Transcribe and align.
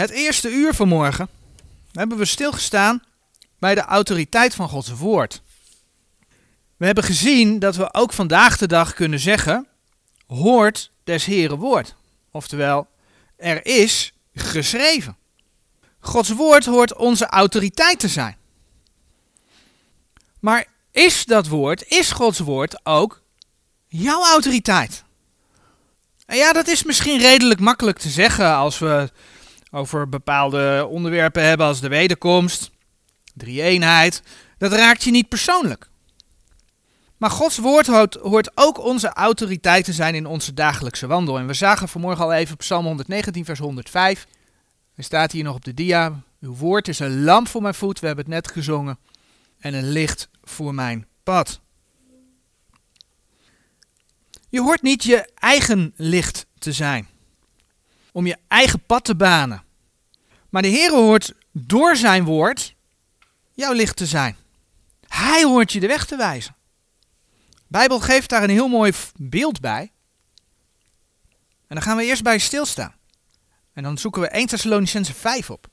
Het 0.00 0.10
eerste 0.10 0.50
uur 0.50 0.74
vanmorgen 0.74 1.28
hebben 1.92 2.18
we 2.18 2.24
stilgestaan 2.24 3.02
bij 3.58 3.74
de 3.74 3.80
autoriteit 3.80 4.54
van 4.54 4.68
Gods 4.68 4.90
woord. 4.90 5.42
We 6.76 6.86
hebben 6.86 7.04
gezien 7.04 7.58
dat 7.58 7.76
we 7.76 7.94
ook 7.94 8.12
vandaag 8.12 8.56
de 8.56 8.66
dag 8.66 8.94
kunnen 8.94 9.18
zeggen: 9.18 9.66
hoort 10.26 10.90
des 11.04 11.24
Heren 11.24 11.58
woord. 11.58 11.94
Oftewel, 12.30 12.88
er 13.36 13.66
is 13.66 14.12
geschreven. 14.34 15.16
Gods 15.98 16.30
woord 16.30 16.64
hoort 16.64 16.96
onze 16.96 17.26
autoriteit 17.26 17.98
te 17.98 18.08
zijn. 18.08 18.36
Maar 20.40 20.66
is 20.90 21.24
dat 21.24 21.46
woord, 21.46 21.84
is 21.88 22.10
Gods 22.10 22.38
woord 22.38 22.86
ook 22.86 23.22
jouw 23.88 24.24
autoriteit? 24.24 25.04
En 26.26 26.36
ja, 26.36 26.52
dat 26.52 26.68
is 26.68 26.82
misschien 26.82 27.18
redelijk 27.18 27.60
makkelijk 27.60 27.98
te 27.98 28.08
zeggen 28.08 28.54
als 28.54 28.78
we 28.78 29.10
over 29.70 30.08
bepaalde 30.08 30.86
onderwerpen 30.90 31.44
hebben 31.44 31.66
als 31.66 31.80
de 31.80 31.88
wederkomst, 31.88 32.70
drie-eenheid. 33.34 34.22
Dat 34.58 34.72
raakt 34.72 35.02
je 35.02 35.10
niet 35.10 35.28
persoonlijk. 35.28 35.88
Maar 37.20 37.30
Gods 37.30 37.58
woord 37.58 37.86
hoort, 38.16 38.50
ook 38.54 38.78
onze 38.78 39.08
autoriteit 39.08 39.84
te 39.84 39.92
zijn 39.92 40.14
in 40.14 40.26
onze 40.26 40.54
dagelijkse 40.54 41.06
wandel. 41.06 41.38
En 41.38 41.46
we 41.46 41.54
zagen 41.54 41.88
vanmorgen 41.88 42.24
al 42.24 42.32
even 42.32 42.56
Psalm 42.56 42.84
119, 42.86 43.44
vers 43.44 43.58
105. 43.58 44.26
Hij 44.94 45.04
staat 45.04 45.32
hier 45.32 45.44
nog 45.44 45.54
op 45.54 45.64
de 45.64 45.74
dia. 45.74 46.22
Uw 46.40 46.54
woord 46.54 46.88
is 46.88 46.98
een 46.98 47.24
lamp 47.24 47.48
voor 47.48 47.62
mijn 47.62 47.74
voet, 47.74 48.00
we 48.00 48.06
hebben 48.06 48.24
het 48.24 48.34
net 48.34 48.52
gezongen. 48.52 48.98
En 49.58 49.74
een 49.74 49.90
licht 49.90 50.28
voor 50.42 50.74
mijn 50.74 51.06
pad. 51.22 51.60
Je 54.48 54.60
hoort 54.60 54.82
niet 54.82 55.04
je 55.04 55.30
eigen 55.34 55.92
licht 55.96 56.46
te 56.58 56.72
zijn. 56.72 57.08
Om 58.12 58.26
je 58.26 58.36
eigen 58.48 58.82
pad 58.86 59.04
te 59.04 59.16
banen. 59.16 59.62
Maar 60.50 60.62
de 60.62 60.68
Heer 60.68 60.90
hoort 60.90 61.32
door 61.52 61.96
zijn 61.96 62.24
woord 62.24 62.74
jouw 63.54 63.72
licht 63.72 63.96
te 63.96 64.06
zijn. 64.06 64.36
Hij 65.08 65.44
hoort 65.44 65.72
je 65.72 65.80
de 65.80 65.86
weg 65.86 66.06
te 66.06 66.16
wijzen. 66.16 66.56
De 67.52 67.58
Bijbel 67.66 68.00
geeft 68.00 68.28
daar 68.28 68.42
een 68.42 68.50
heel 68.50 68.68
mooi 68.68 68.92
beeld 69.16 69.60
bij. 69.60 69.92
En 71.66 71.76
dan 71.76 71.82
gaan 71.82 71.96
we 71.96 72.04
eerst 72.04 72.22
bij 72.22 72.38
stilstaan. 72.38 72.94
En 73.72 73.82
dan 73.82 73.98
zoeken 73.98 74.22
we 74.22 74.28
1 74.28 74.46
Thessalonicense 74.46 75.14
5 75.14 75.50
op. 75.50 75.68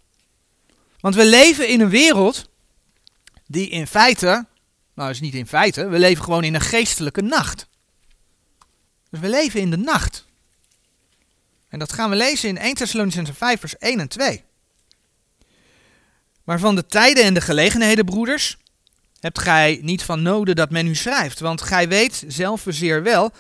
Want 0.99 1.15
we 1.15 1.25
leven 1.25 1.67
in 1.67 1.81
een 1.81 1.89
wereld 1.89 2.49
die 3.45 3.69
in 3.69 3.87
feite, 3.87 4.45
nou 4.93 5.09
is 5.09 5.19
niet 5.19 5.33
in 5.33 5.47
feite, 5.47 5.87
we 5.87 5.99
leven 5.99 6.23
gewoon 6.23 6.43
in 6.43 6.55
een 6.55 6.61
geestelijke 6.61 7.21
nacht. 7.21 7.67
Dus 9.09 9.19
we 9.19 9.29
leven 9.29 9.59
in 9.59 9.69
de 9.69 9.77
nacht. 9.77 10.25
En 11.69 11.79
dat 11.79 11.93
gaan 11.93 12.09
we 12.09 12.15
lezen 12.15 12.49
in 12.49 12.57
1 12.57 12.75
Thessalonicense 12.75 13.33
5 13.33 13.59
vers 13.59 13.77
1 13.77 13.99
en 13.99 14.07
2. 14.07 14.43
Maar 16.47 16.59
van 16.59 16.75
de 16.75 16.85
tijden 16.85 17.23
en 17.23 17.33
de 17.33 17.41
gelegenheden, 17.41 18.05
broeders, 18.05 18.57
hebt 19.19 19.39
gij 19.39 19.79
niet 19.81 20.03
van 20.03 20.21
noden 20.21 20.55
dat 20.55 20.69
men 20.69 20.87
u 20.87 20.95
schrijft, 20.95 21.39
want 21.39 21.61
gij 21.61 21.87
weet 21.87 22.23
zelf 22.27 22.63
zeer 22.67 23.03
wel 23.03 23.31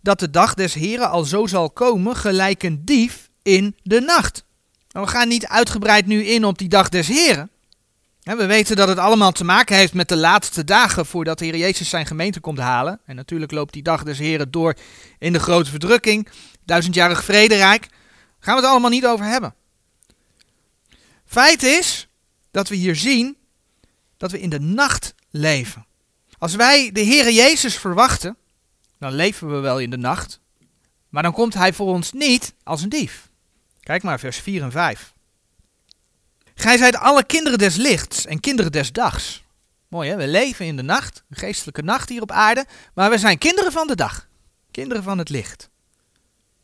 dat 0.00 0.18
de 0.18 0.30
dag 0.30 0.54
des 0.54 0.74
Heren 0.74 1.10
al 1.10 1.24
zo 1.24 1.46
zal 1.46 1.70
komen, 1.70 2.16
gelijk 2.16 2.62
een 2.62 2.84
dief 2.84 3.30
in 3.42 3.76
de 3.82 4.00
nacht. 4.00 4.44
We 4.88 5.06
gaan 5.06 5.28
niet 5.28 5.46
uitgebreid 5.46 6.06
nu 6.06 6.24
in 6.24 6.44
op 6.44 6.58
die 6.58 6.68
dag 6.68 6.88
des 6.88 7.08
Heren. 7.08 7.50
We 8.22 8.46
weten 8.46 8.76
dat 8.76 8.88
het 8.88 8.98
allemaal 8.98 9.32
te 9.32 9.44
maken 9.44 9.76
heeft 9.76 9.94
met 9.94 10.08
de 10.08 10.16
laatste 10.16 10.64
dagen 10.64 11.06
voordat 11.06 11.38
de 11.38 11.44
Heer 11.44 11.56
Jezus 11.56 11.88
zijn 11.88 12.06
gemeente 12.06 12.40
komt 12.40 12.58
halen. 12.58 13.00
En 13.06 13.16
natuurlijk 13.16 13.52
loopt 13.52 13.72
die 13.72 13.82
dag 13.82 14.02
des 14.02 14.18
Heren 14.18 14.50
door 14.50 14.74
in 15.18 15.32
de 15.32 15.40
grote 15.40 15.70
verdrukking, 15.70 16.28
duizendjarig 16.64 17.24
vrederijk. 17.24 17.80
Daar 17.80 17.90
gaan 18.40 18.54
we 18.54 18.60
het 18.60 18.70
allemaal 18.70 18.90
niet 18.90 19.06
over 19.06 19.26
hebben. 19.26 19.54
Feit 21.24 21.62
is 21.62 22.08
dat 22.54 22.68
we 22.68 22.74
hier 22.74 22.96
zien 22.96 23.36
dat 24.16 24.30
we 24.30 24.40
in 24.40 24.50
de 24.50 24.60
nacht 24.60 25.14
leven. 25.30 25.86
Als 26.38 26.54
wij 26.54 26.92
de 26.92 27.00
Heer 27.00 27.30
Jezus 27.30 27.78
verwachten, 27.78 28.36
dan 28.98 29.12
leven 29.12 29.50
we 29.50 29.58
wel 29.58 29.80
in 29.80 29.90
de 29.90 29.96
nacht. 29.96 30.40
Maar 31.08 31.22
dan 31.22 31.32
komt 31.32 31.54
Hij 31.54 31.72
voor 31.72 31.86
ons 31.86 32.12
niet 32.12 32.54
als 32.62 32.82
een 32.82 32.88
dief. 32.88 33.28
Kijk 33.80 34.02
maar, 34.02 34.18
vers 34.18 34.36
4 34.36 34.62
en 34.62 34.70
5. 34.70 35.12
Gij 36.54 36.76
zijt 36.76 36.96
alle 36.96 37.24
kinderen 37.24 37.58
des 37.58 37.76
lichts 37.76 38.26
en 38.26 38.40
kinderen 38.40 38.72
des 38.72 38.92
dags. 38.92 39.44
Mooi 39.88 40.10
hè, 40.10 40.16
we 40.16 40.28
leven 40.28 40.66
in 40.66 40.76
de 40.76 40.82
nacht, 40.82 41.22
een 41.28 41.36
geestelijke 41.36 41.82
nacht 41.82 42.08
hier 42.08 42.22
op 42.22 42.30
aarde, 42.30 42.66
maar 42.94 43.10
we 43.10 43.18
zijn 43.18 43.38
kinderen 43.38 43.72
van 43.72 43.86
de 43.86 43.96
dag, 43.96 44.28
kinderen 44.70 45.02
van 45.02 45.18
het 45.18 45.28
licht. 45.28 45.70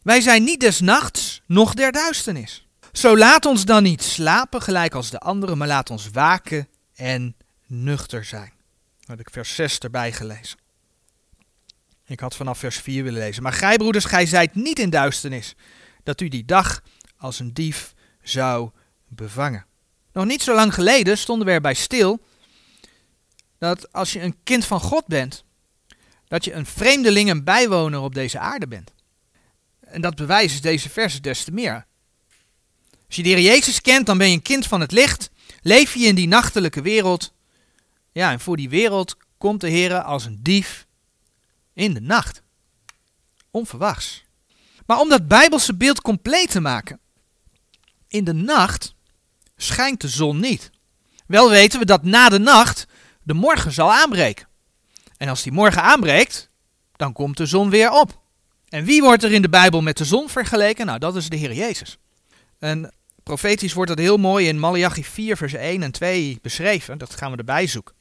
Wij 0.03 0.21
zijn 0.21 0.45
niet 0.45 0.61
des 0.61 0.81
nachts, 0.81 1.43
noch 1.47 1.75
der 1.75 1.93
duisternis. 1.93 2.69
Zo 2.93 3.17
laat 3.17 3.47
ons 3.47 3.65
dan 3.65 3.83
niet 3.83 4.03
slapen 4.03 4.63
gelijk 4.63 4.95
als 4.95 5.11
de 5.11 5.19
anderen, 5.19 5.59
maar 5.59 5.69
laat 5.69 5.91
ons 5.91 6.09
waken 6.11 6.69
en 6.95 7.37
nuchter 7.67 8.25
zijn. 8.25 8.53
Dan 9.01 9.17
heb 9.17 9.21
ik 9.21 9.33
vers 9.33 9.55
6 9.55 9.79
erbij 9.79 10.13
gelezen. 10.13 10.59
Ik 12.07 12.21
had 12.21 12.37
vanaf 12.37 12.59
vers 12.59 12.77
4 12.77 13.03
willen 13.03 13.21
lezen. 13.21 13.43
Maar 13.43 13.53
gij 13.53 13.77
broeders, 13.77 14.05
gij 14.05 14.27
zijt 14.27 14.55
niet 14.55 14.79
in 14.79 14.91
duisternis, 14.91 15.55
dat 16.03 16.21
u 16.21 16.29
die 16.29 16.45
dag 16.45 16.83
als 17.17 17.39
een 17.39 17.55
dief 17.55 17.95
zou 18.23 18.71
bevangen. 19.09 19.67
Nog 20.13 20.25
niet 20.25 20.43
zo 20.43 20.55
lang 20.55 20.75
geleden 20.75 21.19
stonden 21.19 21.47
we 21.47 21.53
erbij 21.53 21.75
stil 21.75 22.21
dat 23.59 23.93
als 23.93 24.13
je 24.13 24.21
een 24.21 24.37
kind 24.43 24.65
van 24.65 24.81
God 24.81 25.07
bent, 25.07 25.45
dat 26.29 26.45
je 26.45 26.53
een 26.53 26.67
vreemdeling 26.67 27.29
en 27.29 27.45
bijwoner 27.45 28.01
op 28.01 28.15
deze 28.15 28.39
aarde 28.39 28.69
bent. 28.69 28.93
En 29.81 30.01
dat 30.01 30.15
bewijst 30.15 30.63
deze 30.63 30.89
versen 30.89 31.23
des 31.23 31.45
te 31.45 31.53
meer. 31.53 31.87
Als 33.11 33.19
je 33.19 33.25
de 33.25 33.29
Heer 33.29 33.53
Jezus 33.53 33.81
kent, 33.81 34.07
dan 34.07 34.19
ben 34.19 34.29
je 34.29 34.35
een 34.35 34.43
kind 34.43 34.67
van 34.67 34.81
het 34.81 34.93
licht. 34.93 35.31
Leef 35.63 35.95
je 35.95 36.07
in 36.07 36.15
die 36.15 36.29
nachtelijke 36.29 36.83
wereld. 36.83 37.33
Ja, 38.13 38.31
en 38.31 38.41
voor 38.41 38.57
die 38.57 38.69
wereld 38.69 39.17
komt 39.39 39.61
de 39.61 39.69
Heer 39.69 40.03
als 40.03 40.25
een 40.25 40.39
dief 40.43 40.87
in 41.75 41.95
de 41.95 42.01
nacht. 42.01 42.43
Onverwachts. 43.51 44.25
Maar 44.87 44.99
om 44.99 45.09
dat 45.09 45.29
Bijbelse 45.29 45.75
beeld 45.75 46.01
compleet 46.01 46.51
te 46.51 46.61
maken, 46.61 47.01
in 48.09 48.25
de 48.25 48.33
nacht 48.33 48.95
schijnt 49.57 50.01
de 50.01 50.09
zon 50.09 50.41
niet. 50.41 50.71
Wel 51.27 51.51
weten 51.51 51.79
we 51.79 51.85
dat 51.85 52.03
na 52.03 52.29
de 52.29 52.39
nacht 52.39 52.87
de 53.23 53.35
morgen 53.35 53.73
zal 53.73 53.93
aanbreken. 53.93 54.49
En 55.17 55.29
als 55.29 55.43
die 55.43 55.53
morgen 55.53 55.83
aanbreekt, 55.83 56.51
dan 56.97 57.13
komt 57.13 57.37
de 57.37 57.47
zon 57.47 57.71
weer 57.71 57.91
op. 57.91 58.21
En 58.69 58.85
wie 58.85 59.03
wordt 59.03 59.23
er 59.23 59.33
in 59.33 59.43
de 59.43 59.49
Bijbel 59.49 59.83
met 59.83 59.97
de 59.97 60.05
zon 60.05 60.29
vergeleken? 60.29 60.87
Nou, 60.87 60.99
dat 60.99 61.17
is 61.17 61.29
de 61.29 61.37
Heer 61.37 61.53
Jezus. 61.53 61.99
En 62.59 62.93
profetisch 63.37 63.73
wordt 63.73 63.91
dat 63.91 63.99
heel 63.99 64.17
mooi 64.17 64.49
in 64.49 64.59
Malachi 64.59 65.05
4, 65.05 65.37
vers 65.37 65.53
1 65.53 65.83
en 65.83 65.91
2 65.93 66.39
beschreven. 66.43 66.99
Dat 66.99 67.15
gaan 67.15 67.31
we 67.31 67.37
erbij 67.37 67.67
zoeken. 67.67 67.95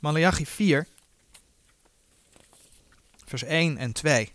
Malachi 0.00 0.46
4, 0.46 0.86
vers 3.24 3.42
1 3.42 3.76
en 3.78 3.92
2. 3.92 4.32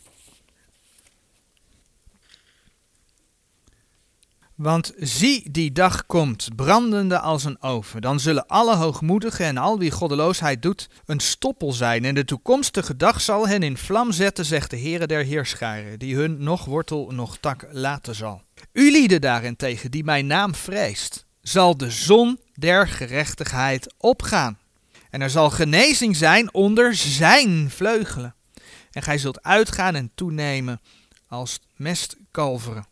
Want 4.62 4.92
zie, 4.98 5.52
die 5.52 5.72
dag 5.72 6.06
komt, 6.06 6.48
brandende 6.56 7.20
als 7.20 7.44
een 7.44 7.62
oven. 7.62 8.02
Dan 8.02 8.20
zullen 8.20 8.48
alle 8.48 8.76
hoogmoedigen 8.76 9.46
en 9.46 9.58
al 9.58 9.80
wie 9.80 9.92
goddeloosheid 9.92 10.62
doet, 10.62 10.90
een 11.06 11.20
stoppel 11.20 11.72
zijn. 11.72 12.06
En 12.06 12.16
de 12.16 12.26
toekomstige 12.26 12.96
dag 12.96 13.22
zal 13.22 13.48
hen 13.48 13.64
in 13.64 13.78
vlam 13.78 14.12
zetten, 14.12 14.46
zegt 14.46 14.70
de 14.70 14.80
Heere 14.80 15.08
der 15.08 15.24
Heerscharen, 15.24 16.00
die 16.00 16.16
hun 16.16 16.44
nog 16.44 16.66
wortel, 16.66 17.12
nog 17.12 17.38
tak 17.38 17.68
laten 17.72 18.16
zal. 18.16 18.42
U 18.74 18.92
lieden 18.92 19.22
daarentegen, 19.22 19.92
die 19.92 20.04
mijn 20.04 20.28
naam 20.28 20.56
vreest, 20.56 21.26
zal 21.42 21.78
de 21.78 21.92
zon 21.92 22.40
der 22.54 22.88
gerechtigheid 22.88 23.94
opgaan. 23.98 24.58
En 25.10 25.22
er 25.22 25.30
zal 25.30 25.50
genezing 25.50 26.16
zijn 26.16 26.54
onder 26.54 26.96
zijn 26.96 27.70
vleugelen. 27.70 28.36
En 28.92 29.02
gij 29.02 29.18
zult 29.18 29.44
uitgaan 29.44 29.96
en 29.96 30.12
toenemen 30.16 30.82
als 31.28 31.60
mestkalveren. 31.76 32.91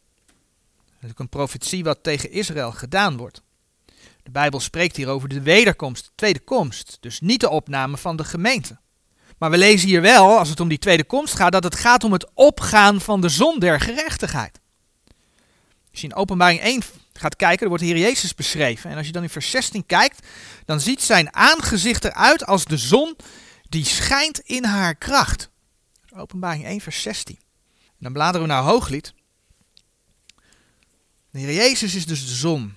Dat 1.00 1.10
is 1.10 1.16
een 1.16 1.30
profetie 1.30 1.84
wat 1.84 2.04
tegen 2.04 2.32
Israël 2.32 2.72
gedaan 2.72 3.18
wordt. 3.18 3.42
De 4.24 4.32
Bijbel 4.32 4.60
spreekt 4.60 4.96
hier 4.96 5.08
over 5.08 5.30
de 5.30 5.42
wederkomst, 5.42 6.06
de 6.06 6.12
tweede 6.16 6.40
komst. 6.40 6.98
Dus 7.00 7.20
niet 7.20 7.40
de 7.40 7.50
opname 7.50 7.98
van 7.98 8.16
de 8.16 8.24
gemeente. 8.24 8.80
Maar 9.38 9.50
we 9.50 9.58
lezen 9.58 9.88
hier 9.88 10.02
wel, 10.02 10.38
als 10.38 10.50
het 10.50 10.60
om 10.60 10.68
die 10.68 10.78
tweede 10.78 11.04
komst 11.04 11.36
gaat, 11.36 11.52
dat 11.52 11.64
het 11.64 11.76
gaat 11.76 12.04
om 12.04 12.12
het 12.12 12.30
opgaan 12.34 13.02
van 13.02 13.22
de 13.22 13.30
zon 13.30 13.60
der 13.60 13.80
gerechtigheid. 13.80 14.60
Als 15.92 16.02
je 16.02 16.08
in 16.08 16.16
openbaring 16.16 16.60
1 16.60 16.84
gaat 17.14 17.36
kijken, 17.36 17.60
dan 17.60 17.68
wordt 17.68 17.84
de 17.84 17.90
Heer 17.90 18.00
Jezus 18.00 18.36
beschreven. 18.36 18.90
En 18.90 18.98
als 18.98 19.06
je 19.06 19.12
dan 19.12 19.24
in 19.24 19.30
vers 19.30 19.50
16 19.50 19.86
kijkt, 19.86 20.28
dan 20.66 20.80
ziet 20.80 21.02
zijn 21.02 21.36
aangezicht 21.36 22.06
eruit 22.06 22.46
als 22.46 22.66
de 22.66 22.78
zon 22.78 23.16
die 23.70 23.86
schijnt 23.86 24.40
in 24.40 24.64
haar 24.64 24.96
kracht. 24.96 25.50
Openbaring 26.16 26.66
1 26.66 26.82
vers 26.82 27.02
16. 27.02 27.40
En 27.86 27.96
dan 28.00 28.14
bladeren 28.14 28.48
we 28.48 28.54
naar 28.54 28.64
Hooglied. 28.64 29.14
De 31.32 31.40
Heer 31.40 31.54
Jezus 31.54 31.96
is 31.96 32.06
dus 32.06 32.28
de 32.28 32.36
zon. 32.36 32.76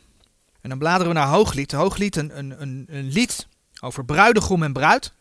En 0.61 0.69
dan 0.69 0.79
bladeren 0.79 1.13
we 1.13 1.19
naar 1.19 1.29
Hooglied. 1.29 1.73
Hooglied, 1.73 2.17
een, 2.17 2.39
een, 2.39 2.87
een, 2.89 3.09
lied 3.09 3.47
over 3.81 4.05
bruidegom 4.05 4.63
en 4.63 4.73
bruid. 4.73 5.13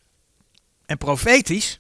En 0.86 0.98
profetisch, 0.98 1.80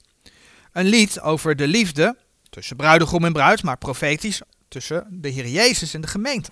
een 0.71 0.85
lied 0.85 1.19
over 1.19 1.55
de 1.55 1.67
liefde 1.67 2.17
tussen 2.49 2.75
bruidegom 2.75 3.25
en 3.25 3.33
bruid, 3.33 3.63
maar 3.63 3.77
profetisch 3.77 4.41
tussen 4.67 5.07
de 5.21 5.29
Heer 5.29 5.47
Jezus 5.47 5.93
en 5.93 6.01
de 6.01 6.07
gemeente. 6.07 6.49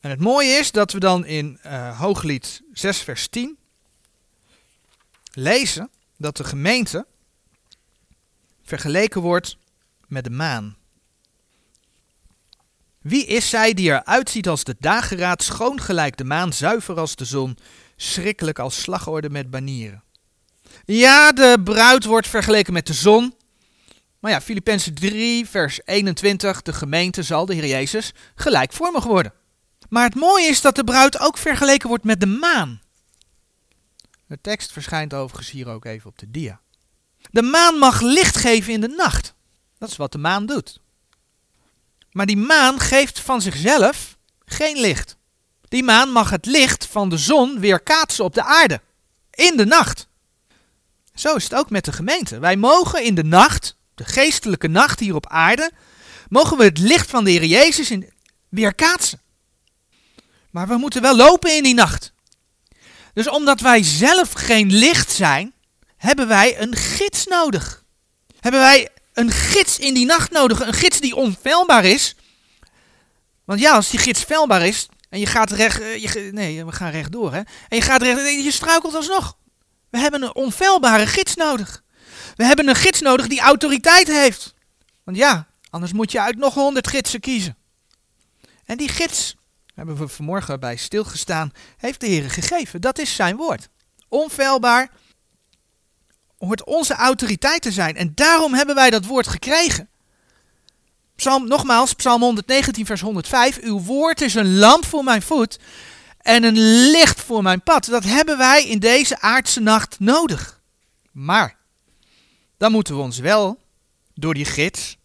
En 0.00 0.10
het 0.10 0.20
mooie 0.20 0.50
is 0.50 0.72
dat 0.72 0.92
we 0.92 0.98
dan 0.98 1.26
in 1.26 1.60
uh, 1.66 2.00
Hooglied 2.00 2.62
6, 2.72 2.98
vers 2.98 3.28
10 3.28 3.58
lezen 5.32 5.90
dat 6.16 6.36
de 6.36 6.44
gemeente 6.44 7.06
vergeleken 8.62 9.20
wordt 9.20 9.56
met 10.06 10.24
de 10.24 10.30
maan. 10.30 10.76
Wie 13.08 13.26
is 13.26 13.48
zij 13.48 13.74
die 13.74 13.90
eruit 13.90 14.30
ziet 14.30 14.48
als 14.48 14.64
de 14.64 14.76
dageraad, 14.78 15.42
schoon 15.42 15.80
gelijk 15.80 16.16
de 16.16 16.24
maan, 16.24 16.52
zuiver 16.52 16.98
als 16.98 17.16
de 17.16 17.24
zon, 17.24 17.58
schrikkelijk 17.96 18.58
als 18.58 18.80
slagorde 18.80 19.30
met 19.30 19.50
banieren? 19.50 20.02
Ja, 20.84 21.32
de 21.32 21.60
bruid 21.64 22.04
wordt 22.04 22.28
vergeleken 22.28 22.72
met 22.72 22.86
de 22.86 22.92
zon. 22.92 23.34
Maar 24.18 24.30
ja, 24.30 24.40
Filippenzen 24.40 24.94
3, 24.94 25.46
vers 25.46 25.80
21, 25.84 26.62
de 26.62 26.72
gemeente 26.72 27.22
zal, 27.22 27.46
de 27.46 27.54
Heer 27.54 27.66
Jezus, 27.66 28.12
gelijkvormig 28.34 29.04
worden. 29.04 29.32
Maar 29.88 30.04
het 30.04 30.14
mooie 30.14 30.46
is 30.46 30.60
dat 30.60 30.76
de 30.76 30.84
bruid 30.84 31.18
ook 31.18 31.38
vergeleken 31.38 31.88
wordt 31.88 32.04
met 32.04 32.20
de 32.20 32.26
maan. 32.26 32.80
De 34.26 34.38
tekst 34.40 34.72
verschijnt 34.72 35.14
overigens 35.14 35.50
hier 35.50 35.68
ook 35.68 35.84
even 35.84 36.10
op 36.10 36.18
de 36.18 36.30
dia. 36.30 36.60
De 37.30 37.42
maan 37.42 37.74
mag 37.74 38.00
licht 38.00 38.36
geven 38.36 38.72
in 38.72 38.80
de 38.80 38.88
nacht. 38.88 39.34
Dat 39.78 39.90
is 39.90 39.96
wat 39.96 40.12
de 40.12 40.18
maan 40.18 40.46
doet. 40.46 40.80
Maar 42.18 42.26
die 42.26 42.36
maan 42.36 42.80
geeft 42.80 43.20
van 43.20 43.42
zichzelf 43.42 44.16
geen 44.44 44.80
licht. 44.80 45.16
Die 45.68 45.82
maan 45.82 46.10
mag 46.10 46.30
het 46.30 46.46
licht 46.46 46.86
van 46.86 47.08
de 47.08 47.18
zon 47.18 47.60
weer 47.60 47.80
kaatsen 47.80 48.24
op 48.24 48.34
de 48.34 48.44
aarde. 48.44 48.80
In 49.30 49.56
de 49.56 49.66
nacht. 49.66 50.08
Zo 51.14 51.34
is 51.34 51.44
het 51.44 51.54
ook 51.54 51.70
met 51.70 51.84
de 51.84 51.92
gemeente. 51.92 52.38
Wij 52.38 52.56
mogen 52.56 53.04
in 53.04 53.14
de 53.14 53.24
nacht, 53.24 53.76
de 53.94 54.04
geestelijke 54.04 54.68
nacht 54.68 55.00
hier 55.00 55.14
op 55.14 55.26
aarde, 55.26 55.70
mogen 56.28 56.56
we 56.56 56.64
het 56.64 56.78
licht 56.78 57.10
van 57.10 57.24
de 57.24 57.30
Heer 57.30 57.44
Jezus 57.44 57.90
in, 57.90 58.12
weer 58.48 58.74
kaatsen. 58.74 59.20
Maar 60.50 60.68
we 60.68 60.76
moeten 60.76 61.02
wel 61.02 61.16
lopen 61.16 61.56
in 61.56 61.62
die 61.62 61.74
nacht. 61.74 62.12
Dus 63.14 63.28
omdat 63.28 63.60
wij 63.60 63.82
zelf 63.82 64.32
geen 64.32 64.72
licht 64.72 65.10
zijn, 65.10 65.52
hebben 65.96 66.28
wij 66.28 66.60
een 66.60 66.76
gids 66.76 67.26
nodig. 67.26 67.84
Hebben 68.40 68.60
wij 68.60 68.88
een 69.18 69.30
gids 69.30 69.78
in 69.78 69.94
die 69.94 70.06
nacht 70.06 70.30
nodig. 70.30 70.66
Een 70.66 70.72
gids 70.72 71.00
die 71.00 71.14
onfeilbaar 71.14 71.84
is. 71.84 72.14
Want 73.44 73.60
ja, 73.60 73.72
als 73.72 73.90
die 73.90 74.00
gids 74.00 74.22
feilbaar 74.22 74.66
is 74.66 74.88
en 75.08 75.20
je 75.20 75.26
gaat 75.26 75.50
recht, 75.50 75.80
eh, 75.80 76.02
je, 76.02 76.30
nee, 76.32 76.64
we 76.64 76.72
gaan 76.72 76.90
rechtdoor 76.90 77.32
hè. 77.32 77.38
En 77.38 77.76
je 77.76 77.80
gaat 77.80 78.02
recht, 78.02 78.44
je 78.44 78.50
struikelt 78.52 78.94
alsnog. 78.94 79.36
We 79.90 79.98
hebben 79.98 80.22
een 80.22 80.34
onfeilbare 80.34 81.06
gids 81.06 81.34
nodig. 81.34 81.82
We 82.34 82.44
hebben 82.44 82.68
een 82.68 82.74
gids 82.74 83.00
nodig 83.00 83.26
die 83.26 83.40
autoriteit 83.40 84.06
heeft. 84.06 84.54
Want 85.04 85.16
ja, 85.16 85.46
anders 85.70 85.92
moet 85.92 86.12
je 86.12 86.20
uit 86.20 86.36
nog 86.36 86.54
honderd 86.54 86.88
gidsen 86.88 87.20
kiezen. 87.20 87.56
En 88.64 88.76
die 88.76 88.88
gids, 88.88 89.36
hebben 89.74 89.96
we 89.96 90.08
vanmorgen 90.08 90.60
bij 90.60 90.76
stilgestaan, 90.76 91.52
heeft 91.76 92.00
de 92.00 92.06
Heer 92.06 92.30
gegeven. 92.30 92.80
Dat 92.80 92.98
is 92.98 93.14
zijn 93.14 93.36
woord. 93.36 93.68
Onfeilbaar, 94.08 94.90
hoort 96.38 96.64
onze 96.64 96.94
autoriteit 96.94 97.62
te 97.62 97.72
zijn. 97.72 97.96
En 97.96 98.12
daarom 98.14 98.54
hebben 98.54 98.74
wij 98.74 98.90
dat 98.90 99.04
woord 99.04 99.26
gekregen. 99.26 99.88
Psalm, 101.16 101.48
nogmaals, 101.48 101.94
Psalm 101.94 102.22
119, 102.22 102.86
vers 102.86 103.00
105. 103.00 103.58
Uw 103.60 103.80
woord 103.80 104.20
is 104.20 104.34
een 104.34 104.58
lamp 104.58 104.84
voor 104.84 105.04
mijn 105.04 105.22
voet 105.22 105.58
en 106.18 106.44
een 106.44 106.58
licht 106.90 107.20
voor 107.20 107.42
mijn 107.42 107.62
pad. 107.62 107.84
Dat 107.84 108.04
hebben 108.04 108.38
wij 108.38 108.64
in 108.64 108.78
deze 108.78 109.20
aardse 109.20 109.60
nacht 109.60 110.00
nodig. 110.00 110.60
Maar, 111.12 111.56
dan 112.56 112.72
moeten 112.72 112.96
we 112.96 113.02
ons 113.02 113.18
wel 113.18 113.60
door 114.14 114.34
die 114.34 114.44
gids, 114.44 114.96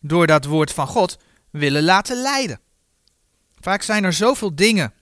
door 0.00 0.26
dat 0.26 0.44
woord 0.44 0.72
van 0.72 0.86
God, 0.86 1.18
willen 1.50 1.82
laten 1.82 2.22
leiden. 2.22 2.60
Vaak 3.60 3.82
zijn 3.82 4.04
er 4.04 4.12
zoveel 4.12 4.54
dingen 4.54 4.92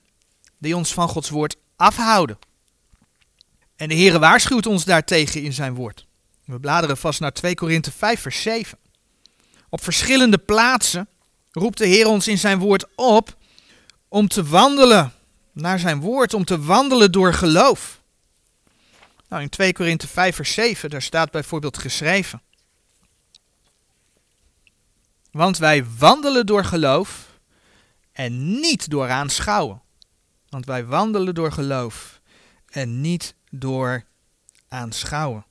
die 0.59 0.77
ons 0.77 0.95
van 0.95 1.09
Gods 1.09 1.31
woord 1.31 1.57
afhouden. 1.77 2.39
En 3.77 3.89
de 3.89 3.95
Heere 3.95 4.19
waarschuwt 4.19 4.67
ons 4.67 4.85
daartegen 4.85 5.43
in 5.43 5.53
zijn 5.53 5.75
woord. 5.75 6.07
We 6.45 6.61
bladeren 6.61 6.97
vast 6.97 7.21
naar 7.21 7.33
2 7.33 7.55
Korinthe 7.55 7.93
5 7.93 8.21
vers 8.21 8.43
7. 8.43 8.79
Op 9.69 9.83
verschillende 9.83 10.39
plaatsen 10.39 11.09
roept 11.53 11.79
de 11.79 11.87
Heer 11.87 12.07
ons 12.07 12.29
in 12.29 12.39
zijn 12.39 12.59
woord 12.59 12.87
op 12.95 13.37
om 14.09 14.29
te 14.29 14.45
wandelen 14.45 15.13
naar 15.53 15.79
zijn 15.79 16.01
woord, 16.01 16.35
om 16.35 16.45
te 16.45 16.63
wandelen 16.63 17.13
door 17.13 17.35
geloof. 17.35 18.01
Nou, 19.29 19.43
in 19.43 19.49
2 19.49 19.73
Korinthe 19.73 20.09
5 20.09 20.37
vers 20.37 20.53
7, 20.53 20.91
daar 20.91 21.03
staat 21.03 21.31
bijvoorbeeld 21.31 21.79
geschreven. 21.79 22.43
Want 25.31 25.59
wij 25.59 25.85
wandelen 25.99 26.47
door 26.47 26.65
geloof 26.65 27.39
en 28.13 28.61
niet 28.61 28.91
door 28.91 29.09
aanschouwen. 29.11 29.83
Want 30.49 30.67
wij 30.67 30.85
wandelen 30.85 31.35
door 31.35 31.53
geloof 31.53 32.21
en 32.67 33.01
niet 33.01 33.35
door 33.51 34.05
aanschouwen. 34.69 35.45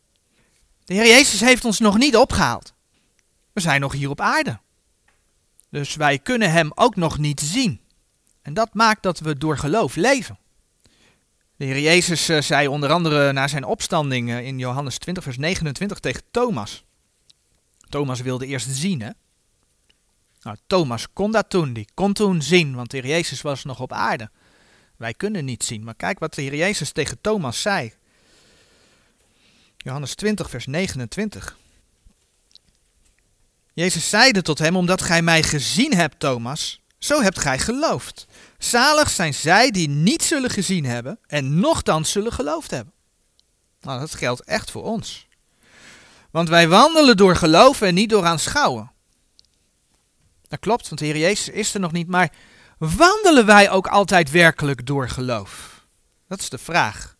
De 0.85 0.93
Heer 0.93 1.07
Jezus 1.07 1.39
heeft 1.39 1.65
ons 1.65 1.79
nog 1.79 1.97
niet 1.97 2.15
opgehaald. 2.15 2.73
We 3.53 3.61
zijn 3.61 3.81
nog 3.81 3.93
hier 3.93 4.09
op 4.09 4.21
aarde. 4.21 4.59
Dus 5.69 5.95
wij 5.95 6.19
kunnen 6.19 6.51
Hem 6.51 6.71
ook 6.75 6.95
nog 6.95 7.17
niet 7.17 7.39
zien. 7.39 7.79
En 8.41 8.53
dat 8.53 8.73
maakt 8.73 9.03
dat 9.03 9.19
we 9.19 9.37
door 9.37 9.57
geloof 9.57 9.95
leven. 9.95 10.37
De 11.55 11.65
Heer 11.65 11.79
Jezus 11.79 12.29
eh, 12.29 12.41
zei 12.41 12.67
onder 12.67 12.91
andere 12.91 13.31
na 13.31 13.47
zijn 13.47 13.63
opstanding 13.63 14.29
eh, 14.29 14.45
in 14.45 14.59
Johannes 14.59 14.97
20, 14.97 15.23
vers 15.23 15.37
29 15.37 15.99
tegen 15.99 16.21
Thomas. 16.31 16.85
Thomas 17.89 18.21
wilde 18.21 18.45
eerst 18.45 18.67
zien, 18.69 19.01
hè? 19.01 19.09
Nou, 20.41 20.57
Thomas 20.67 21.13
kon 21.13 21.31
dat 21.31 21.49
toen, 21.49 21.73
die 21.73 21.87
kon 21.93 22.13
toen 22.13 22.41
zien, 22.41 22.75
want 22.75 22.91
de 22.91 22.97
Heer 22.97 23.07
Jezus 23.07 23.41
was 23.41 23.63
nog 23.63 23.79
op 23.79 23.93
aarde. 23.93 24.29
Wij 24.97 25.13
kunnen 25.13 25.45
niet 25.45 25.63
zien. 25.63 25.83
Maar 25.83 25.95
kijk 25.95 26.19
wat 26.19 26.33
de 26.33 26.41
Heer 26.41 26.55
Jezus 26.55 26.91
tegen 26.91 27.21
Thomas 27.21 27.61
zei. 27.61 27.93
Johannes 29.77 30.15
20, 30.15 30.49
vers 30.49 30.65
29. 30.65 31.57
Jezus 33.73 34.09
zeide 34.09 34.41
tot 34.41 34.59
hem, 34.59 34.75
omdat 34.75 35.01
gij 35.01 35.21
mij 35.21 35.43
gezien 35.43 35.93
hebt, 35.93 36.19
Thomas, 36.19 36.81
zo 36.97 37.21
hebt 37.21 37.39
gij 37.39 37.59
geloofd. 37.59 38.27
Zalig 38.57 39.09
zijn 39.09 39.33
zij 39.33 39.71
die 39.71 39.89
niet 39.89 40.23
zullen 40.23 40.49
gezien 40.49 40.85
hebben 40.85 41.19
en 41.27 41.59
nochtans 41.59 42.11
zullen 42.11 42.33
geloofd 42.33 42.71
hebben. 42.71 42.93
Nou, 43.81 43.99
dat 43.99 44.15
geldt 44.15 44.43
echt 44.43 44.71
voor 44.71 44.83
ons. 44.83 45.27
Want 46.31 46.49
wij 46.49 46.67
wandelen 46.67 47.17
door 47.17 47.35
geloven 47.35 47.87
en 47.87 47.93
niet 47.93 48.09
door 48.09 48.25
aanschouwen. 48.25 48.91
Dat 50.47 50.59
klopt, 50.59 50.87
want 50.87 50.99
de 50.99 51.05
Heer 51.05 51.17
Jezus 51.17 51.49
is 51.49 51.73
er 51.73 51.79
nog 51.79 51.91
niet, 51.91 52.07
maar 52.07 52.31
Wandelen 52.77 53.45
wij 53.45 53.69
ook 53.69 53.87
altijd 53.87 54.31
werkelijk 54.31 54.85
door 54.85 55.09
geloof? 55.09 55.85
Dat 56.27 56.39
is 56.39 56.49
de 56.49 56.57
vraag. 56.57 57.15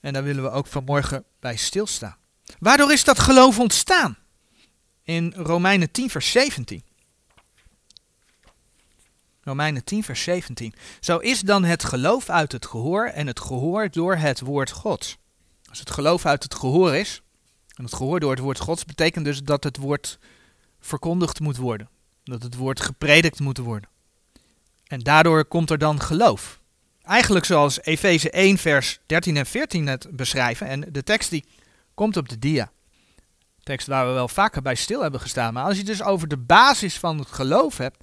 En 0.00 0.12
daar 0.12 0.22
willen 0.22 0.42
we 0.42 0.50
ook 0.50 0.66
vanmorgen 0.66 1.24
bij 1.40 1.56
stilstaan. 1.56 2.16
Waardoor 2.58 2.92
is 2.92 3.04
dat 3.04 3.18
geloof 3.18 3.58
ontstaan? 3.58 4.18
In 5.02 5.32
Romeinen 5.36 5.90
10, 5.90 6.10
vers 6.10 6.30
17. 6.30 6.84
Romeinen 9.40 9.84
10, 9.84 10.04
vers 10.04 10.22
17. 10.22 10.74
Zo 11.00 11.18
is 11.18 11.40
dan 11.40 11.64
het 11.64 11.84
geloof 11.84 12.28
uit 12.28 12.52
het 12.52 12.66
gehoor 12.66 13.06
en 13.06 13.26
het 13.26 13.40
gehoor 13.40 13.90
door 13.90 14.16
het 14.16 14.40
woord 14.40 14.70
Gods. 14.70 15.18
Als 15.68 15.78
het 15.78 15.90
geloof 15.90 16.26
uit 16.26 16.42
het 16.42 16.54
gehoor 16.54 16.94
is, 16.94 17.22
en 17.74 17.84
het 17.84 17.94
gehoor 17.94 18.20
door 18.20 18.30
het 18.30 18.40
woord 18.40 18.58
Gods, 18.58 18.84
betekent 18.84 19.24
dus 19.24 19.42
dat 19.42 19.64
het 19.64 19.76
woord 19.76 20.18
verkondigd 20.80 21.40
moet 21.40 21.56
worden. 21.56 21.88
Dat 22.24 22.42
het 22.42 22.54
woord 22.54 22.80
gepredikt 22.80 23.40
moet 23.40 23.58
worden. 23.58 23.88
En 24.86 25.00
daardoor 25.00 25.44
komt 25.44 25.70
er 25.70 25.78
dan 25.78 26.00
geloof. 26.00 26.60
Eigenlijk 27.02 27.44
zoals 27.44 27.82
Efeze 27.82 28.30
1 28.30 28.58
vers 28.58 29.00
13 29.06 29.36
en 29.36 29.46
14 29.46 29.86
het 29.86 30.06
beschrijven. 30.10 30.66
En 30.66 30.84
de 30.92 31.02
tekst 31.02 31.30
die 31.30 31.44
komt 31.94 32.16
op 32.16 32.28
de 32.28 32.38
dia. 32.38 32.70
Tekst 33.62 33.86
waar 33.86 34.06
we 34.06 34.12
wel 34.12 34.28
vaker 34.28 34.62
bij 34.62 34.74
stil 34.74 35.02
hebben 35.02 35.20
gestaan. 35.20 35.52
Maar 35.52 35.64
als 35.64 35.76
je 35.76 35.84
dus 35.84 36.02
over 36.02 36.28
de 36.28 36.36
basis 36.36 36.98
van 36.98 37.18
het 37.18 37.28
geloof 37.28 37.76
hebt. 37.76 37.96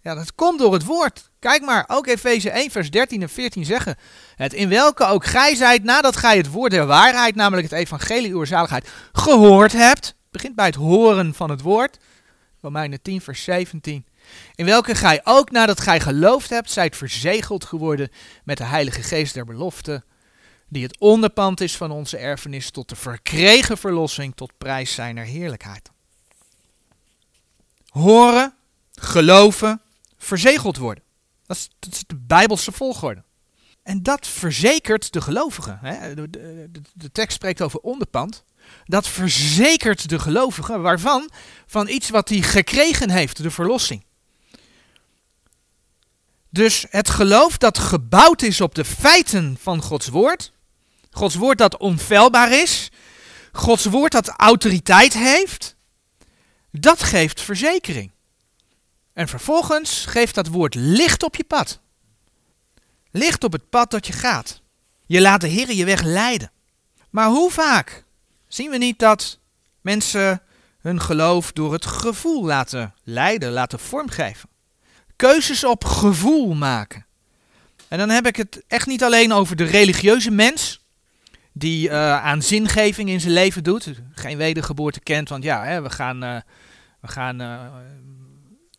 Ja, 0.00 0.14
dat 0.14 0.34
komt 0.34 0.58
door 0.58 0.72
het 0.72 0.84
woord. 0.84 1.30
Kijk 1.38 1.62
maar, 1.62 1.84
ook 1.88 2.06
Efeze 2.06 2.50
1 2.50 2.70
vers 2.70 2.90
13 2.90 3.22
en 3.22 3.28
14 3.28 3.64
zeggen. 3.64 3.96
Het 4.36 4.52
in 4.52 4.68
welke 4.68 5.04
ook 5.06 5.24
gij 5.24 5.54
zijt 5.54 5.84
nadat 5.84 6.16
gij 6.16 6.36
het 6.36 6.50
woord 6.50 6.70
der 6.70 6.86
waarheid, 6.86 7.34
namelijk 7.34 7.70
het 7.70 7.78
evangelie 7.78 8.32
uw 8.32 8.44
zaligheid, 8.44 8.90
gehoord 9.12 9.72
hebt. 9.72 10.14
Begint 10.30 10.54
bij 10.54 10.66
het 10.66 10.74
horen 10.74 11.34
van 11.34 11.50
het 11.50 11.60
woord. 11.60 11.98
Romeinen 12.64 13.02
10, 13.02 13.20
vers 13.20 13.44
17. 13.44 14.06
In 14.54 14.64
welke 14.64 14.94
gij 14.94 15.20
ook 15.24 15.50
nadat 15.50 15.80
gij 15.80 16.00
geloofd 16.00 16.50
hebt, 16.50 16.70
zijt 16.70 16.96
verzegeld 16.96 17.64
geworden 17.64 18.10
met 18.44 18.58
de 18.58 18.64
Heilige 18.64 19.02
Geest 19.02 19.34
der 19.34 19.44
belofte, 19.44 20.04
die 20.68 20.82
het 20.82 20.98
onderpand 20.98 21.60
is 21.60 21.76
van 21.76 21.90
onze 21.90 22.16
erfenis 22.16 22.70
tot 22.70 22.88
de 22.88 22.96
verkregen 22.96 23.78
verlossing 23.78 24.34
tot 24.34 24.58
prijs 24.58 24.94
zijner 24.94 25.24
heerlijkheid. 25.24 25.90
Horen, 27.88 28.54
geloven, 28.94 29.80
verzegeld 30.18 30.76
worden. 30.76 31.04
Dat 31.46 31.56
is, 31.56 31.70
de 32.06 32.16
Bijbelse 32.16 32.72
volgorde. 32.72 33.24
En 33.82 34.02
dat 34.02 34.26
verzekert 34.26 35.12
de 35.12 35.20
gelovigen. 35.20 35.78
De, 36.14 36.70
de 36.94 37.12
tekst 37.12 37.36
spreekt 37.36 37.62
over 37.62 37.80
onderpand. 37.80 38.44
Dat 38.84 39.08
verzekert 39.08 40.08
de 40.08 40.18
gelovige. 40.18 40.78
Waarvan? 40.78 41.30
Van 41.66 41.88
iets 41.88 42.10
wat 42.10 42.28
hij 42.28 42.40
gekregen 42.40 43.10
heeft, 43.10 43.42
de 43.42 43.50
verlossing. 43.50 44.04
Dus 46.50 46.86
het 46.90 47.10
geloof 47.10 47.58
dat 47.58 47.78
gebouwd 47.78 48.42
is 48.42 48.60
op 48.60 48.74
de 48.74 48.84
feiten 48.84 49.56
van 49.60 49.82
Gods 49.82 50.08
woord. 50.08 50.52
Gods 51.10 51.34
woord 51.34 51.58
dat 51.58 51.76
onfeilbaar 51.76 52.52
is. 52.52 52.90
Gods 53.52 53.84
woord 53.84 54.12
dat 54.12 54.28
autoriteit 54.28 55.12
heeft. 55.12 55.76
Dat 56.70 57.02
geeft 57.02 57.40
verzekering. 57.40 58.10
En 59.12 59.28
vervolgens 59.28 60.04
geeft 60.06 60.34
dat 60.34 60.46
woord 60.46 60.74
licht 60.74 61.22
op 61.22 61.36
je 61.36 61.44
pad. 61.44 61.80
Licht 63.10 63.44
op 63.44 63.52
het 63.52 63.68
pad 63.68 63.90
dat 63.90 64.06
je 64.06 64.12
gaat. 64.12 64.62
Je 65.06 65.20
laat 65.20 65.40
de 65.40 65.48
Heer 65.48 65.72
je 65.72 65.84
weg 65.84 66.02
leiden. 66.02 66.52
Maar 67.10 67.28
hoe 67.28 67.50
vaak 67.50 68.03
zien 68.54 68.70
we 68.70 68.76
niet 68.76 68.98
dat 68.98 69.38
mensen 69.80 70.42
hun 70.80 71.00
geloof 71.00 71.52
door 71.52 71.72
het 71.72 71.86
gevoel 71.86 72.44
laten 72.44 72.94
leiden, 73.02 73.52
laten 73.52 73.78
vormgeven? 73.78 74.48
Keuzes 75.16 75.64
op 75.64 75.84
gevoel 75.84 76.54
maken. 76.54 77.06
En 77.88 77.98
dan 77.98 78.08
heb 78.08 78.26
ik 78.26 78.36
het 78.36 78.64
echt 78.68 78.86
niet 78.86 79.04
alleen 79.04 79.32
over 79.32 79.56
de 79.56 79.64
religieuze 79.64 80.30
mens, 80.30 80.84
die 81.52 81.88
uh, 81.88 82.24
aan 82.24 82.42
zingeving 82.42 83.08
in 83.08 83.20
zijn 83.20 83.32
leven 83.32 83.64
doet, 83.64 83.90
geen 84.12 84.36
wedergeboorte 84.36 85.00
kent, 85.00 85.28
want 85.28 85.42
ja, 85.42 85.64
hè, 85.64 85.82
we 85.82 85.90
gaan, 85.90 86.24
uh, 86.24 86.40
we 87.00 87.08
gaan 87.08 87.40
uh, 87.40 87.74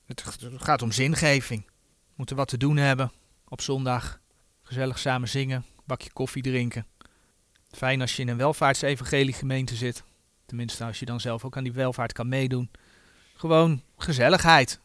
het 0.05 0.23
gaat 0.57 0.81
om 0.81 0.91
zingeving. 0.91 1.65
We 1.65 2.13
moeten 2.15 2.35
wat 2.35 2.47
te 2.47 2.57
doen 2.57 2.77
hebben 2.77 3.11
op 3.47 3.61
zondag, 3.61 4.19
gezellig 4.61 4.99
samen 4.99 5.29
zingen, 5.29 5.65
bakje 5.85 6.11
koffie 6.13 6.43
drinken. 6.43 6.85
Fijn 7.75 8.01
als 8.01 8.15
je 8.15 8.21
in 8.21 8.27
een 8.27 8.37
welvaartsevangelie 8.37 9.33
gemeente 9.33 9.75
zit. 9.75 10.03
Tenminste, 10.45 10.83
als 10.83 10.99
je 10.99 11.05
dan 11.05 11.19
zelf 11.19 11.45
ook 11.45 11.57
aan 11.57 11.63
die 11.63 11.73
welvaart 11.73 12.13
kan 12.13 12.27
meedoen. 12.27 12.69
Gewoon 13.35 13.81
gezelligheid. 13.97 14.79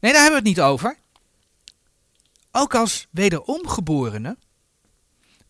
Nee, 0.00 0.12
daar 0.12 0.22
hebben 0.22 0.42
we 0.42 0.48
het 0.48 0.56
niet 0.56 0.66
over. 0.66 0.96
Ook 2.52 2.74
als 2.74 3.06
wederomgeborene 3.10 4.36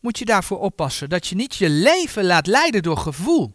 moet 0.01 0.19
je 0.19 0.25
daarvoor 0.25 0.61
oppassen 0.61 1.09
dat 1.09 1.27
je 1.27 1.35
niet 1.35 1.55
je 1.55 1.71
leven 1.71 2.25
laat 2.25 2.47
leiden 2.47 2.83
door 2.83 2.97
gevoel. 2.97 3.53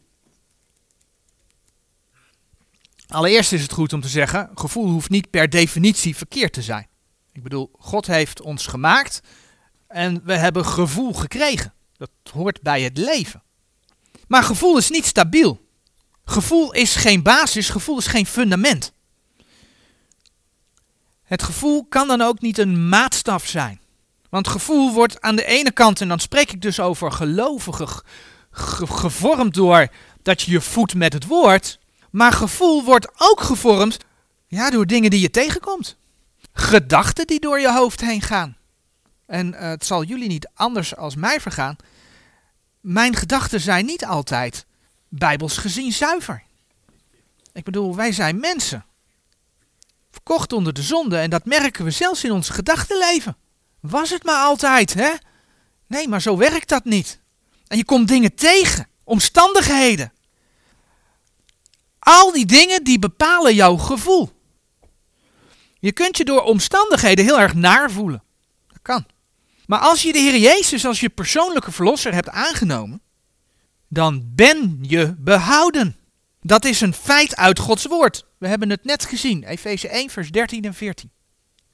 Allereerst 3.08 3.53
is 3.53 3.62
het 3.62 3.72
goed 3.72 3.94
om 3.94 4.01
te 4.01 4.08
zeggen, 4.08 4.51
gevoel 4.55 4.89
hoeft 4.89 5.10
niet 5.10 5.29
per 5.29 5.50
definitie 5.50 6.15
verkeerd 6.15 6.53
te 6.53 6.62
zijn. 6.62 6.88
Ik 7.32 7.44
bedoel, 7.44 7.72
God 7.77 8.08
heeft 8.08 8.41
ons 8.41 8.67
gemaakt 8.67 9.22
en 9.88 10.24
we 10.24 10.34
hebben 10.34 10.65
gevoel 10.65 11.13
gekregen. 11.13 11.74
Dat 11.97 12.09
hoort 12.31 12.61
bij 12.61 12.81
het 12.81 12.97
leven. 12.97 13.43
Maar 14.27 14.43
gevoel 14.43 14.77
is 14.77 14.89
niet 14.89 15.05
stabiel. 15.05 15.65
Gevoel 16.25 16.73
is 16.73 16.95
geen 16.95 17.23
basis, 17.23 17.69
gevoel 17.69 17.97
is 17.97 18.07
geen 18.07 18.25
fundament. 18.25 18.91
Het 21.23 21.43
gevoel 21.43 21.85
kan 21.85 22.07
dan 22.07 22.21
ook 22.21 22.41
niet 22.41 22.57
een 22.57 22.89
maatstaf 22.89 23.47
zijn. 23.47 23.79
Want 24.29 24.47
gevoel 24.47 24.93
wordt 24.93 25.21
aan 25.21 25.35
de 25.35 25.45
ene 25.45 25.71
kant, 25.71 26.01
en 26.01 26.07
dan 26.07 26.19
spreek 26.19 26.51
ik 26.51 26.61
dus 26.61 26.79
over 26.79 27.11
gelovigen, 27.11 27.87
gevormd 28.51 29.53
door 29.53 29.87
dat 30.21 30.41
je 30.41 30.51
je 30.51 30.61
voedt 30.61 30.95
met 30.95 31.13
het 31.13 31.25
woord. 31.25 31.79
Maar 32.11 32.31
gevoel 32.31 32.83
wordt 32.83 33.07
ook 33.17 33.41
gevormd 33.41 33.97
ja, 34.47 34.69
door 34.69 34.85
dingen 34.85 35.09
die 35.09 35.19
je 35.19 35.29
tegenkomt. 35.29 35.97
Gedachten 36.53 37.27
die 37.27 37.39
door 37.39 37.59
je 37.59 37.71
hoofd 37.71 38.01
heen 38.01 38.21
gaan. 38.21 38.57
En 39.25 39.53
uh, 39.53 39.60
het 39.60 39.86
zal 39.86 40.03
jullie 40.03 40.27
niet 40.27 40.50
anders 40.53 40.96
als 40.96 41.15
mij 41.15 41.41
vergaan. 41.41 41.75
Mijn 42.82 43.15
gedachten 43.15 43.62
zijn 43.62 43.86
niet 43.86 44.05
altijd 44.05 44.65
bijbels 45.10 45.58
gezien 45.58 45.91
zuiver. 45.91 46.44
Ik 47.53 47.63
bedoel, 47.63 47.96
wij 47.96 48.12
zijn 48.12 48.39
mensen. 48.39 48.86
Verkocht 50.12 50.53
onder 50.53 50.74
de 50.74 50.82
zonde 50.82 51.17
en 51.17 51.29
dat 51.29 51.46
merken 51.46 51.86
we 51.86 51.91
zelfs 51.91 52.24
in 52.24 52.32
ons 52.32 52.50
gedachtenleven. 52.50 53.38
Was 53.79 54.10
het 54.10 54.24
maar 54.24 54.44
altijd, 54.44 54.94
hè? 54.94 55.12
Nee, 55.88 56.08
maar 56.08 56.22
zo 56.22 56.38
werkt 56.38 56.70
dat 56.70 56.84
niet. 56.84 57.20
En 57.67 57.77
je 57.77 57.86
komt 57.86 58.08
dingen 58.08 58.36
tegen, 58.36 58.88
omstandigheden. 59.03 60.13
Al 62.00 62.32
die 62.32 62.46
dingen 62.46 62.84
die 62.84 63.00
bepalen 63.00 63.55
jouw 63.55 63.77
gevoel. 63.77 64.34
Je 65.79 65.91
kunt 65.91 66.17
je 66.17 66.25
door 66.25 66.41
omstandigheden 66.41 67.25
heel 67.25 67.39
erg 67.39 67.53
naar 67.53 67.91
voelen. 67.91 68.24
Dat 68.67 68.79
kan. 68.82 69.05
Maar 69.67 69.79
als 69.79 70.01
je 70.01 70.13
de 70.13 70.19
Heer 70.19 70.38
Jezus 70.38 70.86
als 70.86 71.00
je 71.00 71.10
persoonlijke 71.10 71.72
verlosser 71.72 72.13
hebt 72.13 72.29
aangenomen, 72.29 73.01
dan 73.88 74.24
ben 74.36 74.77
je 74.81 75.15
behouden. 75.17 75.95
Dat 76.41 76.65
is 76.65 76.81
een 76.81 76.93
feit 76.93 77.36
uit 77.36 77.60
Gods 77.60 77.86
woord. 77.86 78.25
We 78.38 78.48
hebben 78.48 78.69
het 78.69 78.84
net 78.84 79.05
gezien, 79.05 79.43
Efeze 79.43 79.88
1, 79.88 80.10
vers 80.10 80.31
13 80.31 80.63
en 80.63 80.74
14. 80.74 81.12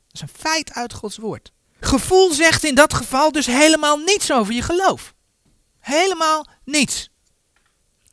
Dat 0.07 0.13
is 0.13 0.21
een 0.21 0.39
feit 0.41 0.73
uit 0.73 0.93
Gods 0.93 1.17
woord. 1.17 1.51
Gevoel 1.79 2.33
zegt 2.33 2.63
in 2.63 2.75
dat 2.75 2.93
geval 2.93 3.31
dus 3.31 3.45
helemaal 3.45 3.97
niets 3.97 4.31
over 4.31 4.53
je 4.53 4.61
geloof. 4.61 5.13
Helemaal 5.79 6.47
niets. 6.63 7.09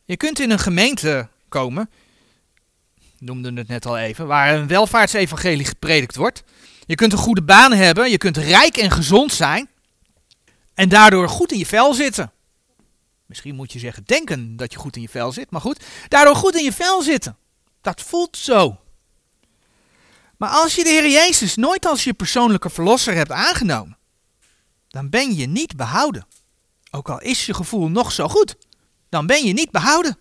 Je 0.04 0.16
kunt 0.16 0.40
in 0.40 0.50
een 0.50 0.58
gemeente 0.58 1.28
komen, 1.48 1.90
noemde 3.18 3.52
het 3.52 3.68
net 3.68 3.86
al 3.86 3.98
even, 3.98 4.26
waar 4.26 4.54
een 4.54 4.66
welvaartsevangelie 4.66 5.64
gepredikt 5.64 6.16
wordt. 6.16 6.42
Je 6.88 6.94
kunt 6.94 7.12
een 7.12 7.18
goede 7.18 7.42
baan 7.42 7.72
hebben, 7.72 8.10
je 8.10 8.18
kunt 8.18 8.36
rijk 8.36 8.76
en 8.76 8.90
gezond 8.90 9.32
zijn 9.32 9.68
en 10.74 10.88
daardoor 10.88 11.28
goed 11.28 11.52
in 11.52 11.58
je 11.58 11.66
vel 11.66 11.94
zitten. 11.94 12.32
Misschien 13.26 13.54
moet 13.54 13.72
je 13.72 13.78
zeggen 13.78 14.04
denken 14.04 14.56
dat 14.56 14.72
je 14.72 14.78
goed 14.78 14.96
in 14.96 15.02
je 15.02 15.08
vel 15.08 15.32
zit, 15.32 15.50
maar 15.50 15.60
goed, 15.60 15.84
daardoor 16.08 16.34
goed 16.34 16.54
in 16.54 16.64
je 16.64 16.72
vel 16.72 17.02
zitten. 17.02 17.36
Dat 17.80 18.02
voelt 18.02 18.36
zo. 18.36 18.76
Maar 20.36 20.48
als 20.48 20.74
je 20.74 20.82
de 20.82 20.88
Heer 20.88 21.10
Jezus 21.10 21.56
nooit 21.56 21.86
als 21.86 22.04
je 22.04 22.14
persoonlijke 22.14 22.70
verlosser 22.70 23.14
hebt 23.14 23.32
aangenomen, 23.32 23.98
dan 24.88 25.10
ben 25.10 25.34
je 25.34 25.46
niet 25.46 25.76
behouden. 25.76 26.26
Ook 26.90 27.08
al 27.08 27.20
is 27.20 27.46
je 27.46 27.54
gevoel 27.54 27.88
nog 27.88 28.12
zo 28.12 28.28
goed, 28.28 28.56
dan 29.08 29.26
ben 29.26 29.46
je 29.46 29.52
niet 29.52 29.70
behouden. 29.70 30.18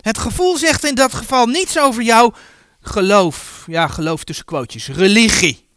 Het 0.00 0.18
gevoel 0.18 0.56
zegt 0.56 0.84
in 0.84 0.94
dat 0.94 1.14
geval 1.14 1.46
niets 1.46 1.78
over 1.78 2.02
jouw 2.02 2.34
geloof. 2.80 3.64
Ja, 3.66 3.88
geloof 3.88 4.24
tussen 4.24 4.44
quotejes. 4.44 4.88
Religie. 4.88 5.70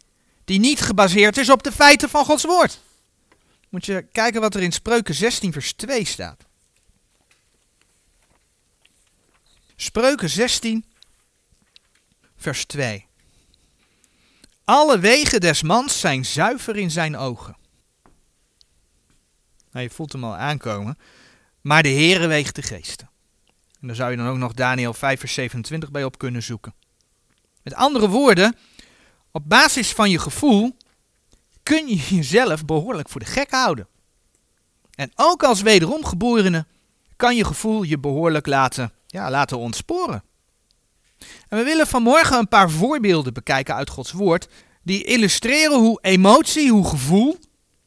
Die 0.46 0.58
niet 0.58 0.80
gebaseerd 0.80 1.36
is 1.36 1.50
op 1.50 1.62
de 1.62 1.72
feiten 1.72 2.08
van 2.08 2.24
Gods 2.24 2.44
woord. 2.44 2.80
Moet 3.68 3.86
je 3.86 4.06
kijken 4.12 4.40
wat 4.40 4.54
er 4.54 4.62
in 4.62 4.72
Spreuken 4.72 5.14
16 5.14 5.52
vers 5.52 5.72
2 5.72 6.04
staat. 6.04 6.44
Spreuken 9.76 10.30
16 10.30 10.84
vers 12.36 12.64
2. 12.64 13.06
Alle 14.64 14.98
wegen 14.98 15.40
des 15.40 15.62
mans 15.62 16.00
zijn 16.00 16.24
zuiver 16.24 16.76
in 16.76 16.90
zijn 16.90 17.16
ogen. 17.16 17.56
Nou, 19.70 19.84
je 19.84 19.90
voelt 19.90 20.12
hem 20.12 20.24
al 20.24 20.36
aankomen. 20.36 20.98
Maar 21.60 21.82
de 21.82 21.88
Heere 21.88 22.26
weegt 22.26 22.54
de 22.54 22.62
geesten. 22.62 23.10
En 23.80 23.86
daar 23.86 23.96
zou 23.96 24.10
je 24.10 24.16
dan 24.16 24.28
ook 24.28 24.36
nog 24.36 24.52
Daniel 24.52 24.94
5 24.94 25.20
vers 25.20 25.34
27 25.34 25.90
bij 25.90 26.04
op 26.04 26.18
kunnen 26.18 26.42
zoeken. 26.42 26.74
Met 27.62 27.74
andere 27.74 28.08
woorden, 28.08 28.56
op 29.36 29.48
basis 29.48 29.92
van 29.92 30.10
je 30.10 30.18
gevoel 30.18 30.76
kun 31.62 31.88
je 31.88 31.96
jezelf 31.96 32.64
behoorlijk 32.64 33.08
voor 33.08 33.20
de 33.20 33.26
gek 33.26 33.50
houden. 33.50 33.88
En 34.94 35.10
ook 35.14 35.42
als 35.42 35.62
wederomgeborene 35.62 36.66
kan 37.16 37.36
je 37.36 37.44
gevoel 37.44 37.82
je 37.82 37.98
behoorlijk 37.98 38.46
laten, 38.46 38.92
ja, 39.06 39.30
laten 39.30 39.58
ontsporen. 39.58 40.22
En 41.48 41.58
we 41.58 41.64
willen 41.64 41.86
vanmorgen 41.86 42.38
een 42.38 42.48
paar 42.48 42.70
voorbeelden 42.70 43.32
bekijken 43.32 43.74
uit 43.74 43.90
Gods 43.90 44.12
woord 44.12 44.48
die 44.82 45.04
illustreren 45.04 45.78
hoe 45.78 45.98
emotie, 46.02 46.70
hoe 46.70 46.88
gevoel 46.88 47.38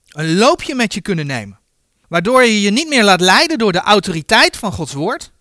een 0.07 0.37
loopje 0.37 0.75
met 0.75 0.93
je 0.93 1.01
kunnen 1.01 1.25
nemen. 1.27 1.59
Waardoor 2.07 2.43
je 2.43 2.61
je 2.61 2.71
niet 2.71 2.87
meer 2.87 3.03
laat 3.03 3.21
leiden 3.21 3.57
door 3.57 3.71
de 3.71 3.81
autoriteit 3.81 4.57
van 4.57 4.71
Gods 4.71 4.93
woord, 4.93 5.31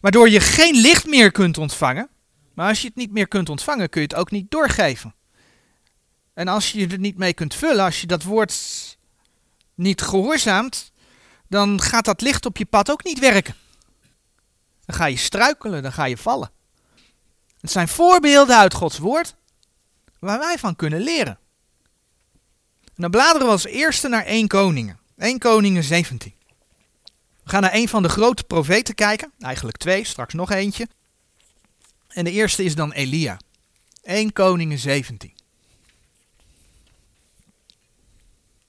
waardoor 0.00 0.28
je 0.28 0.40
geen 0.40 0.74
licht 0.74 1.06
meer 1.06 1.32
kunt 1.32 1.58
ontvangen. 1.58 2.08
Maar 2.54 2.68
als 2.68 2.80
je 2.80 2.86
het 2.86 2.96
niet 2.96 3.12
meer 3.12 3.28
kunt 3.28 3.48
ontvangen, 3.48 3.88
kun 3.88 4.00
je 4.00 4.06
het 4.06 4.16
ook 4.16 4.30
niet 4.30 4.50
doorgeven. 4.50 5.16
En 6.38 6.48
als 6.48 6.72
je 6.72 6.86
er 6.86 6.98
niet 6.98 7.18
mee 7.18 7.34
kunt 7.34 7.54
vullen, 7.54 7.84
als 7.84 8.00
je 8.00 8.06
dat 8.06 8.22
woord 8.22 8.54
niet 9.74 10.02
gehoorzaamt, 10.02 10.92
dan 11.48 11.80
gaat 11.80 12.04
dat 12.04 12.20
licht 12.20 12.46
op 12.46 12.56
je 12.56 12.66
pad 12.66 12.90
ook 12.90 13.04
niet 13.04 13.18
werken. 13.18 13.54
Dan 14.84 14.96
ga 14.96 15.06
je 15.06 15.16
struikelen, 15.16 15.82
dan 15.82 15.92
ga 15.92 16.04
je 16.04 16.16
vallen. 16.16 16.50
Het 17.60 17.70
zijn 17.70 17.88
voorbeelden 17.88 18.56
uit 18.56 18.74
Gods 18.74 18.98
woord 18.98 19.34
waar 20.18 20.38
wij 20.38 20.58
van 20.58 20.76
kunnen 20.76 21.00
leren. 21.00 21.38
En 22.84 23.02
dan 23.02 23.10
bladeren 23.10 23.46
we 23.46 23.52
als 23.52 23.66
eerste 23.66 24.08
naar 24.08 24.24
1 24.24 24.48
Koningen. 24.48 24.98
1 25.16 25.38
Koningen 25.38 25.84
17. 25.84 26.34
We 27.42 27.50
gaan 27.50 27.62
naar 27.62 27.74
een 27.74 27.88
van 27.88 28.02
de 28.02 28.08
grote 28.08 28.44
profeten 28.44 28.94
kijken. 28.94 29.32
Eigenlijk 29.38 29.76
twee, 29.76 30.04
straks 30.04 30.34
nog 30.34 30.50
eentje. 30.50 30.88
En 32.08 32.24
de 32.24 32.30
eerste 32.30 32.64
is 32.64 32.74
dan 32.74 32.92
Elia. 32.92 33.38
1 34.02 34.32
Koningen 34.32 34.78
17. 34.78 35.37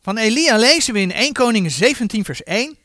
Van 0.09 0.17
Elia 0.17 0.57
lezen 0.57 0.93
we 0.93 0.99
in 0.99 1.11
1 1.11 1.33
Koningen 1.33 1.71
17 1.71 2.25
vers 2.25 2.43
1. 2.43 2.77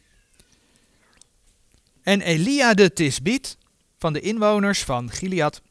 En 2.02 2.20
Elia 2.20 2.74
de 2.74 2.92
Tisbiet 2.92 3.56
van 3.98 4.12
de 4.12 4.20
inwoners 4.20 4.82
van 4.82 5.10
Gilead 5.10 5.62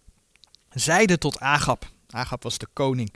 zeide 0.70 1.18
tot 1.18 1.40
Agab, 1.40 1.92
Agab 2.10 2.44
was 2.44 2.58
de 2.58 2.68
koning, 2.74 3.14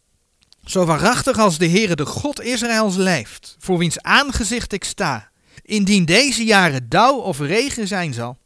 zo 0.66 0.86
waarachtig 0.86 1.38
als 1.38 1.58
de 1.58 1.70
Heere 1.70 1.96
de 1.96 2.06
God 2.06 2.42
Israëls 2.42 2.96
leeft, 2.96 3.56
voor 3.60 3.78
wiens 3.78 4.02
aangezicht 4.02 4.74
ik 4.74 4.84
sta, 4.84 5.32
indien 5.62 6.06
deze 6.06 6.44
jaren 6.44 6.90
dauw 6.90 7.16
of 7.16 7.40
regen 7.40 7.88
zijn 7.88 8.14
zal, 8.14 8.38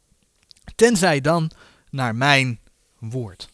tenzij 0.76 1.20
dan 1.20 1.50
naar 1.90 2.14
mijn 2.14 2.60
woord. 2.98 3.51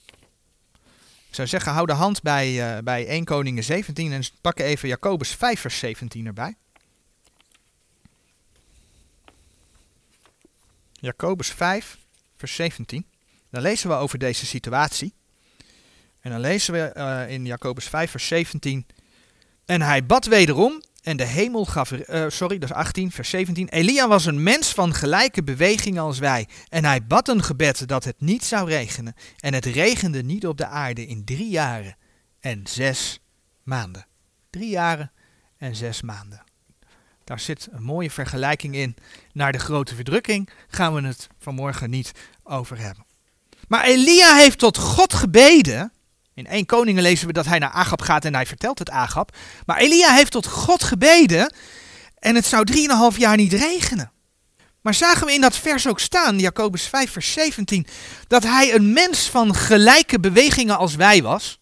Ik 1.28 1.35
zou 1.35 1.49
zeggen, 1.49 1.73
hou 1.73 1.87
de 1.87 1.92
hand 1.92 2.23
bij, 2.23 2.76
uh, 2.76 2.82
bij 2.82 3.06
1 3.06 3.25
Koningen 3.25 3.64
17 3.64 4.12
en 4.12 4.23
pak 4.40 4.58
even 4.58 4.88
Jacobus 4.88 5.30
5 5.30 5.61
vers 5.61 5.78
17 5.78 6.26
erbij. 6.26 6.54
Jacobus 10.92 11.50
5 11.50 11.99
vers 12.37 12.54
17. 12.54 13.06
Dan 13.50 13.62
lezen 13.62 13.88
we 13.88 13.94
over 13.94 14.18
deze 14.18 14.47
situatie. 14.47 15.14
En 16.20 16.30
dan 16.30 16.40
lezen 16.40 16.73
we 16.73 16.92
uh, 16.97 17.30
in 17.35 17.47
Jacobus 17.47 17.88
5 17.88 18.11
vers 18.11 18.26
17. 18.26 18.87
En 19.64 19.82
hij 19.82 20.06
bad 20.06 20.26
wederom 20.26 20.82
en 21.08 21.16
de 21.16 21.24
hemel 21.24 21.64
gaf, 21.64 21.92
uh, 21.92 22.24
sorry, 22.28 22.58
dat 22.58 22.70
is 22.70 22.74
18, 22.74 23.10
vers 23.10 23.30
17. 23.30 23.68
Elia 23.68 24.08
was 24.08 24.26
een 24.26 24.42
mens 24.42 24.72
van 24.72 24.94
gelijke 24.94 25.42
beweging 25.42 25.98
als 25.98 26.18
wij. 26.18 26.48
En 26.68 26.84
hij 26.84 27.06
bad 27.06 27.28
een 27.28 27.42
gebed 27.42 27.88
dat 27.88 28.04
het 28.04 28.20
niet 28.20 28.44
zou 28.44 28.68
regenen. 28.68 29.14
En 29.38 29.54
het 29.54 29.64
regende 29.64 30.22
niet 30.22 30.46
op 30.46 30.56
de 30.56 30.66
aarde 30.66 31.06
in 31.06 31.24
drie 31.24 31.48
jaren 31.48 31.96
en 32.40 32.66
zes 32.66 33.20
maanden. 33.62 34.06
Drie 34.50 34.68
jaren 34.68 35.12
en 35.56 35.76
zes 35.76 36.02
maanden. 36.02 36.42
Daar 37.24 37.40
zit 37.40 37.68
een 37.70 37.82
mooie 37.82 38.10
vergelijking 38.10 38.74
in. 38.74 38.96
Naar 39.32 39.52
de 39.52 39.58
grote 39.58 39.94
verdrukking 39.94 40.50
gaan 40.68 40.94
we 40.94 41.06
het 41.06 41.26
vanmorgen 41.38 41.90
niet 41.90 42.12
over 42.42 42.78
hebben. 42.78 43.06
Maar 43.68 43.84
Elia 43.84 44.36
heeft 44.36 44.58
tot 44.58 44.78
God 44.78 45.14
gebeden 45.14 45.92
in 46.38 46.47
1 46.47 46.66
Koningen 46.66 47.02
lezen 47.02 47.26
we 47.26 47.33
dat 47.33 47.47
hij 47.47 47.59
naar 47.59 47.71
Agab 47.71 48.00
gaat 48.00 48.25
en 48.25 48.35
hij 48.35 48.47
vertelt 48.47 48.78
het 48.78 48.90
Agab. 48.90 49.37
Maar 49.66 49.76
Elia 49.76 50.14
heeft 50.14 50.33
tot 50.33 50.47
God 50.47 50.83
gebeden 50.83 51.54
en 52.18 52.35
het 52.35 52.47
zou 52.47 52.66
3,5 53.12 53.18
jaar 53.18 53.37
niet 53.37 53.52
regenen. 53.52 54.12
Maar 54.80 54.95
zagen 54.95 55.26
we 55.26 55.33
in 55.33 55.40
dat 55.40 55.57
vers 55.57 55.87
ook 55.87 56.00
staan, 56.00 56.38
Jacobus 56.38 56.83
5 56.83 57.11
vers 57.11 57.33
17, 57.33 57.87
dat 58.26 58.42
hij 58.42 58.75
een 58.75 58.92
mens 58.92 59.28
van 59.28 59.54
gelijke 59.54 60.21
bewegingen 60.21 60.78
als 60.78 60.95
wij 60.95 61.23
was? 61.23 61.61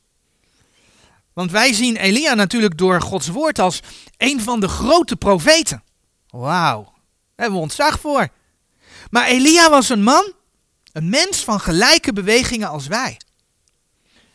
Want 1.33 1.51
wij 1.51 1.73
zien 1.73 1.97
Elia 1.97 2.35
natuurlijk 2.35 2.79
door 2.79 3.03
Gods 3.03 3.29
woord 3.29 3.59
als 3.59 3.81
een 4.17 4.41
van 4.41 4.61
de 4.61 4.69
grote 4.69 5.17
profeten. 5.17 5.83
Wauw, 6.29 6.93
hebben 7.37 7.57
we 7.57 7.63
ontzag 7.63 8.01
voor. 8.01 8.29
Maar 9.11 9.27
Elia 9.27 9.71
was 9.71 9.89
een 9.89 10.03
man, 10.03 10.33
een 10.93 11.09
mens 11.09 11.45
van 11.45 11.61
gelijke 11.61 12.13
bewegingen 12.13 12.69
als 12.69 12.87
wij 12.87 13.17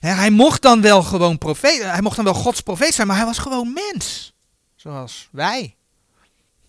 hij 0.10 0.30
mocht 0.30 0.62
dan 0.62 0.82
wel 0.82 1.04
gewoon 1.04 1.38
profeet, 1.38 1.84
hij 1.84 2.02
mocht 2.02 2.16
dan 2.16 2.26
wel 2.26 2.34
Gods 2.34 2.62
profeet 2.62 2.94
zijn, 2.94 3.08
maar 3.08 3.16
hij 3.16 3.26
was 3.26 3.38
gewoon 3.38 3.74
mens. 3.74 4.34
Zoals 4.76 5.30
wij. 5.32 5.76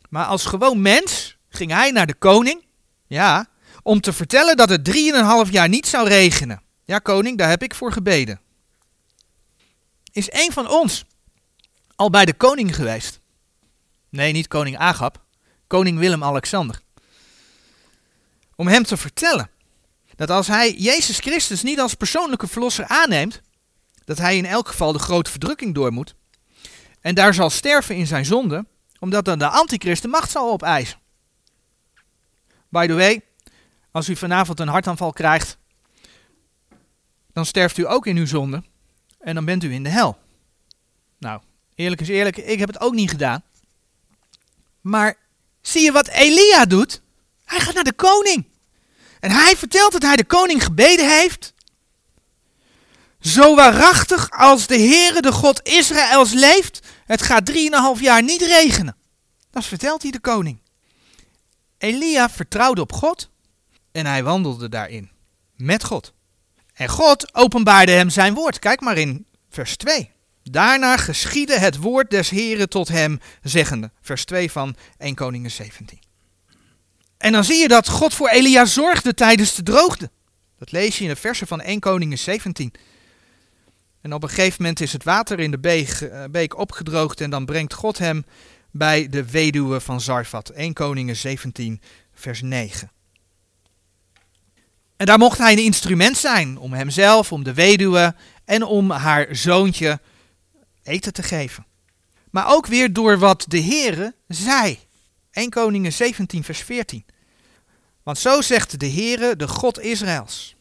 Maar 0.08 0.24
als 0.24 0.44
gewoon 0.44 0.82
mens 0.82 1.36
ging 1.48 1.70
hij 1.70 1.90
naar 1.90 2.06
de 2.06 2.14
koning, 2.14 2.64
ja, 3.06 3.46
om 3.82 4.00
te 4.00 4.12
vertellen 4.12 4.56
dat 4.56 4.68
het 4.68 4.84
drieënhalf 4.84 5.50
jaar 5.50 5.68
niet 5.68 5.86
zou 5.86 6.08
regenen. 6.08 6.62
Ja, 6.84 6.98
koning, 6.98 7.38
daar 7.38 7.48
heb 7.48 7.62
ik 7.62 7.74
voor 7.74 7.92
gebeden. 7.92 8.40
Is 10.12 10.32
een 10.32 10.52
van 10.52 10.68
ons 10.68 11.04
al 11.96 12.10
bij 12.10 12.24
de 12.24 12.34
koning 12.34 12.74
geweest? 12.74 13.20
Nee, 14.08 14.32
niet 14.32 14.48
koning 14.48 14.78
Agab, 14.78 15.24
koning 15.66 15.98
Willem-Alexander. 15.98 16.80
Om 18.56 18.68
hem 18.68 18.82
te 18.82 18.96
vertellen 18.96 19.50
dat 20.16 20.30
als 20.30 20.46
hij 20.46 20.72
Jezus 20.72 21.18
Christus 21.18 21.62
niet 21.62 21.80
als 21.80 21.94
persoonlijke 21.94 22.46
verlosser 22.46 22.86
aanneemt, 22.86 23.40
dat 24.04 24.18
hij 24.18 24.36
in 24.36 24.46
elk 24.46 24.68
geval 24.68 24.92
de 24.92 24.98
grote 24.98 25.30
verdrukking 25.30 25.74
door 25.74 25.92
moet. 25.92 26.14
En 27.00 27.14
daar 27.14 27.34
zal 27.34 27.50
sterven 27.50 27.96
in 27.96 28.06
zijn 28.06 28.24
zonde, 28.24 28.66
omdat 28.98 29.24
dan 29.24 29.38
de 29.38 29.48
antichrist 29.48 30.02
de 30.02 30.08
macht 30.08 30.30
zal 30.30 30.50
opeisen. 30.50 30.98
By 32.68 32.86
the 32.86 32.94
way, 32.94 33.22
als 33.90 34.08
u 34.08 34.16
vanavond 34.16 34.60
een 34.60 34.68
hartaanval 34.68 35.12
krijgt, 35.12 35.56
dan 37.32 37.46
sterft 37.46 37.78
u 37.78 37.88
ook 37.88 38.06
in 38.06 38.16
uw 38.16 38.26
zonde 38.26 38.62
en 39.18 39.34
dan 39.34 39.44
bent 39.44 39.64
u 39.64 39.72
in 39.72 39.82
de 39.82 39.88
hel. 39.88 40.18
Nou, 41.18 41.40
eerlijk 41.74 42.00
is 42.00 42.08
eerlijk, 42.08 42.36
ik 42.36 42.58
heb 42.58 42.68
het 42.68 42.80
ook 42.80 42.94
niet 42.94 43.10
gedaan. 43.10 43.42
Maar 44.80 45.16
zie 45.60 45.82
je 45.82 45.92
wat 45.92 46.08
Elia 46.08 46.64
doet? 46.64 47.02
Hij 47.44 47.60
gaat 47.60 47.74
naar 47.74 47.84
de 47.84 47.92
koning. 47.92 48.46
En 49.22 49.30
hij 49.30 49.56
vertelt 49.56 49.92
dat 49.92 50.02
hij 50.02 50.16
de 50.16 50.24
koning 50.24 50.64
gebeden 50.64 51.08
heeft. 51.08 51.54
Zo 53.20 53.54
waarachtig 53.54 54.30
als 54.30 54.66
de 54.66 54.78
Heere, 54.78 55.20
de 55.20 55.32
God 55.32 55.68
Israëls 55.68 56.32
leeft, 56.32 56.80
het 57.04 57.22
gaat 57.22 57.46
drieënhalf 57.46 58.00
jaar 58.00 58.22
niet 58.22 58.42
regenen. 58.42 58.96
Dat 59.50 59.64
vertelt 59.64 60.02
hij 60.02 60.10
de 60.10 60.20
koning. 60.20 60.60
Elia 61.78 62.30
vertrouwde 62.30 62.80
op 62.80 62.92
God 62.92 63.30
en 63.92 64.06
hij 64.06 64.22
wandelde 64.24 64.68
daarin. 64.68 65.10
Met 65.56 65.84
God. 65.84 66.12
En 66.74 66.88
God 66.88 67.34
openbaarde 67.34 67.92
hem 67.92 68.10
zijn 68.10 68.34
woord. 68.34 68.58
Kijk 68.58 68.80
maar 68.80 68.98
in 68.98 69.26
vers 69.50 69.76
2. 69.76 70.10
Daarna 70.42 70.96
geschiedde 70.96 71.58
het 71.58 71.76
woord 71.76 72.10
des 72.10 72.30
Heren 72.30 72.68
tot 72.68 72.88
hem, 72.88 73.20
zeggende. 73.42 73.90
Vers 74.00 74.24
2 74.24 74.50
van 74.50 74.76
1 74.98 75.14
Koningen 75.14 75.50
17. 75.50 76.01
En 77.22 77.32
dan 77.32 77.44
zie 77.44 77.56
je 77.56 77.68
dat 77.68 77.88
God 77.88 78.14
voor 78.14 78.28
Elia 78.28 78.64
zorgde 78.64 79.14
tijdens 79.14 79.54
de 79.54 79.62
droogte. 79.62 80.10
Dat 80.58 80.72
lees 80.72 80.98
je 80.98 81.02
in 81.02 81.10
de 81.10 81.16
versen 81.16 81.46
van 81.46 81.60
1 81.60 81.80
Koningen 81.80 82.18
17. 82.18 82.72
En 84.00 84.12
op 84.12 84.22
een 84.22 84.28
gegeven 84.28 84.62
moment 84.62 84.80
is 84.80 84.92
het 84.92 85.04
water 85.04 85.40
in 85.40 85.50
de 85.50 85.58
beek, 85.58 85.88
eh, 85.88 86.24
beek 86.30 86.58
opgedroogd 86.58 87.20
en 87.20 87.30
dan 87.30 87.44
brengt 87.44 87.74
God 87.74 87.98
hem 87.98 88.24
bij 88.70 89.08
de 89.08 89.30
weduwe 89.30 89.80
van 89.80 90.00
Zarfat. 90.00 90.48
1 90.48 90.72
Koningen 90.72 91.16
17, 91.16 91.80
vers 92.14 92.40
9. 92.42 92.90
En 94.96 95.06
daar 95.06 95.18
mocht 95.18 95.38
hij 95.38 95.52
een 95.52 95.64
instrument 95.64 96.16
zijn 96.16 96.58
om 96.58 96.72
hemzelf, 96.72 97.32
om 97.32 97.44
de 97.44 97.54
weduwe 97.54 98.14
en 98.44 98.62
om 98.62 98.90
haar 98.90 99.26
zoontje 99.30 100.00
eten 100.82 101.12
te 101.12 101.22
geven. 101.22 101.66
Maar 102.30 102.48
ook 102.48 102.66
weer 102.66 102.92
door 102.92 103.18
wat 103.18 103.44
de 103.48 103.62
Heere 103.62 104.14
zei. 104.28 104.78
1 105.32 105.50
Koningen 105.50 105.92
17, 105.92 106.44
vers 106.44 106.60
14. 106.60 107.04
Want 108.02 108.18
zo 108.18 108.40
zegt 108.40 108.80
de 108.80 108.90
Heere, 108.90 109.36
de 109.36 109.48
God 109.48 109.80
Israëls. 109.80 110.56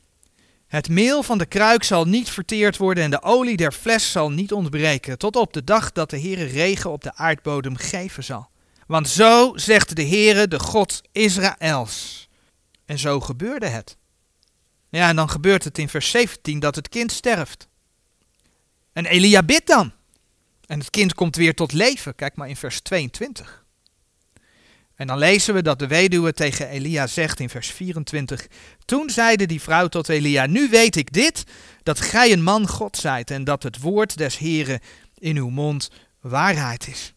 Het 0.68 0.90
meel 0.90 1.24
van 1.24 1.38
de 1.38 1.46
kruik 1.46 1.84
zal 1.84 2.06
niet 2.06 2.30
verteerd 2.30 2.78
worden 2.78 3.04
en 3.04 3.12
de 3.12 3.22
olie 3.22 3.58
der 3.58 3.72
fles 3.72 4.12
zal 4.12 4.32
niet 4.32 4.52
ontbreken, 4.52 5.18
tot 5.18 5.36
op 5.36 5.54
de 5.54 5.64
dag 5.64 5.92
dat 5.92 6.10
de 6.10 6.20
Heere 6.20 6.44
regen 6.44 6.92
op 6.92 7.04
de 7.04 7.16
aardbodem 7.16 7.76
geven 7.76 8.24
zal. 8.24 8.50
Want 8.88 9.10
zo 9.10 9.52
zegt 9.56 9.96
de 9.96 10.08
Heere, 10.08 10.48
de 10.48 10.60
God 10.60 11.02
Israëls. 11.12 12.30
En 12.86 13.00
zo 13.00 13.20
gebeurde 13.20 13.68
het. 13.68 13.98
Ja, 14.90 15.10
en 15.10 15.16
dan 15.16 15.30
gebeurt 15.30 15.64
het 15.64 15.78
in 15.78 15.90
vers 15.90 16.10
17 16.10 16.60
dat 16.60 16.76
het 16.76 16.90
kind 16.90 17.12
sterft. 17.12 17.68
En 18.94 19.06
Elia 19.06 19.44
bidt 19.44 19.68
dan. 19.68 19.92
En 20.66 20.80
het 20.80 20.90
kind 20.90 21.14
komt 21.14 21.36
weer 21.36 21.56
tot 21.56 21.72
leven. 21.72 22.16
Kijk 22.16 22.36
maar 22.36 22.50
in 22.50 22.56
vers 22.56 22.82
22. 22.82 23.61
En 25.02 25.08
dan 25.08 25.18
lezen 25.18 25.54
we 25.54 25.62
dat 25.62 25.80
de 25.80 25.88
weduwe 25.88 26.34
tegen 26.34 26.68
Elia 26.68 27.08
zegt 27.08 27.40
in 27.40 27.50
vers 27.50 27.72
24. 27.72 28.48
Toen 28.86 29.10
zeide 29.10 29.46
die 29.46 29.62
vrouw 29.62 29.88
tot 29.88 30.10
Elia, 30.10 30.46
nu 30.46 30.70
weet 30.70 30.96
ik 30.96 31.14
dit, 31.14 31.44
dat 31.84 32.00
gij 32.00 32.32
een 32.32 32.44
man 32.44 32.68
God 32.68 32.98
zijt 32.98 33.32
en 33.32 33.44
dat 33.44 33.64
het 33.64 33.80
woord 33.80 34.18
des 34.18 34.38
Heren 34.38 34.80
in 35.18 35.38
uw 35.38 35.50
mond 35.50 35.92
waarheid 36.20 36.88
is. 36.88 37.14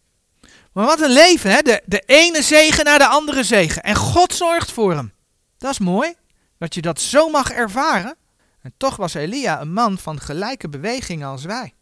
Maar 0.72 0.84
wat 0.84 1.00
een 1.00 1.12
leven, 1.12 1.50
hè? 1.50 1.62
De, 1.62 1.82
de 1.86 2.02
ene 2.06 2.42
zegen 2.42 2.84
naar 2.84 2.98
de 2.98 3.06
andere 3.06 3.42
zegen. 3.42 3.82
En 3.82 3.96
God 3.96 4.32
zorgt 4.32 4.72
voor 4.72 4.94
hem. 4.94 5.12
Dat 5.58 5.72
is 5.72 5.78
mooi, 5.78 6.14
dat 6.58 6.74
je 6.74 6.82
dat 6.82 7.00
zo 7.00 7.28
mag 7.28 7.50
ervaren. 7.50 8.16
En 8.60 8.74
toch 8.76 8.96
was 8.96 9.14
Elia 9.14 9.60
een 9.60 9.72
man 9.72 9.98
van 9.98 10.20
gelijke 10.20 10.68
bewegingen 10.68 11.28
als 11.28 11.44
wij. 11.44 11.74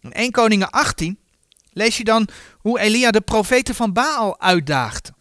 In 0.00 0.12
1 0.12 0.30
Koningen 0.30 0.70
18 0.70 1.18
lees 1.76 1.96
je 1.96 2.04
dan 2.04 2.28
hoe 2.58 2.78
Elia 2.78 3.10
de 3.10 3.20
profeten 3.20 3.74
van 3.74 3.92
Baal 3.92 4.40
uitdaagde. 4.40 5.14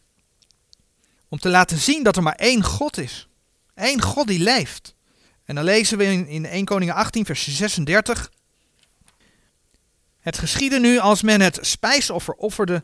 Om 1.30 1.39
te 1.39 1.50
laten 1.50 1.78
zien 1.78 2.04
dat 2.04 2.15
er 2.15 2.24
maar 2.24 2.36
één 2.36 2.63
God 2.63 2.98
is. 2.98 3.28
Eén 3.74 4.02
God 4.02 4.28
die 4.28 4.39
leeft. 4.39 4.96
En 5.46 5.56
dan 5.56 5.63
lezen 5.63 5.98
we 5.98 6.04
in, 6.04 6.28
in 6.28 6.46
1 6.46 6.65
Koningen 6.65 6.96
18, 6.96 7.26
vers 7.26 7.56
36. 7.56 8.32
Het 10.20 10.38
geschiedde 10.38 10.80
nu 10.80 10.98
als 10.98 11.22
men 11.22 11.41
het 11.41 11.58
spijsoffer 11.62 12.34
offerde 12.34 12.84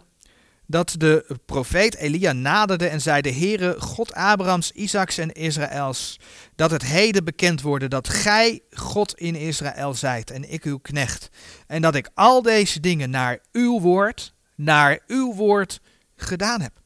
dat 0.66 0.96
de 0.98 1.38
profeet 1.46 1.96
Elia 1.96 2.34
naderde 2.34 2.88
en 2.88 3.02
zei: 3.02 3.22
De 3.22 3.34
Heere, 3.34 3.76
God 3.80 4.14
Abrahams, 4.14 4.72
Isaaks 4.72 5.18
en 5.18 5.32
Israëls, 5.32 6.20
dat 6.56 6.72
het 6.72 6.82
heden 6.82 7.24
bekend 7.24 7.62
worden 7.62 7.90
dat 7.90 8.10
gij 8.10 8.62
God 8.72 9.18
in 9.18 9.36
Israël 9.36 9.94
zijt 9.94 10.32
en 10.32 10.52
ik 10.52 10.64
uw 10.64 10.78
knecht. 10.78 11.30
En 11.68 11.82
dat 11.82 11.96
ik 11.96 12.10
al 12.14 12.42
deze 12.42 12.80
dingen 12.80 13.10
naar 13.10 13.40
uw 13.52 13.80
woord, 13.80 14.34
naar 14.56 15.00
uw 15.08 15.34
woord 15.34 15.82
gedaan 16.16 16.62
heb. 16.62 16.82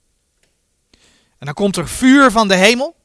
En 1.38 1.46
dan 1.46 1.54
komt 1.54 1.76
er 1.76 1.88
vuur 1.88 2.32
van 2.32 2.48
de 2.48 2.56
hemel. 2.56 2.96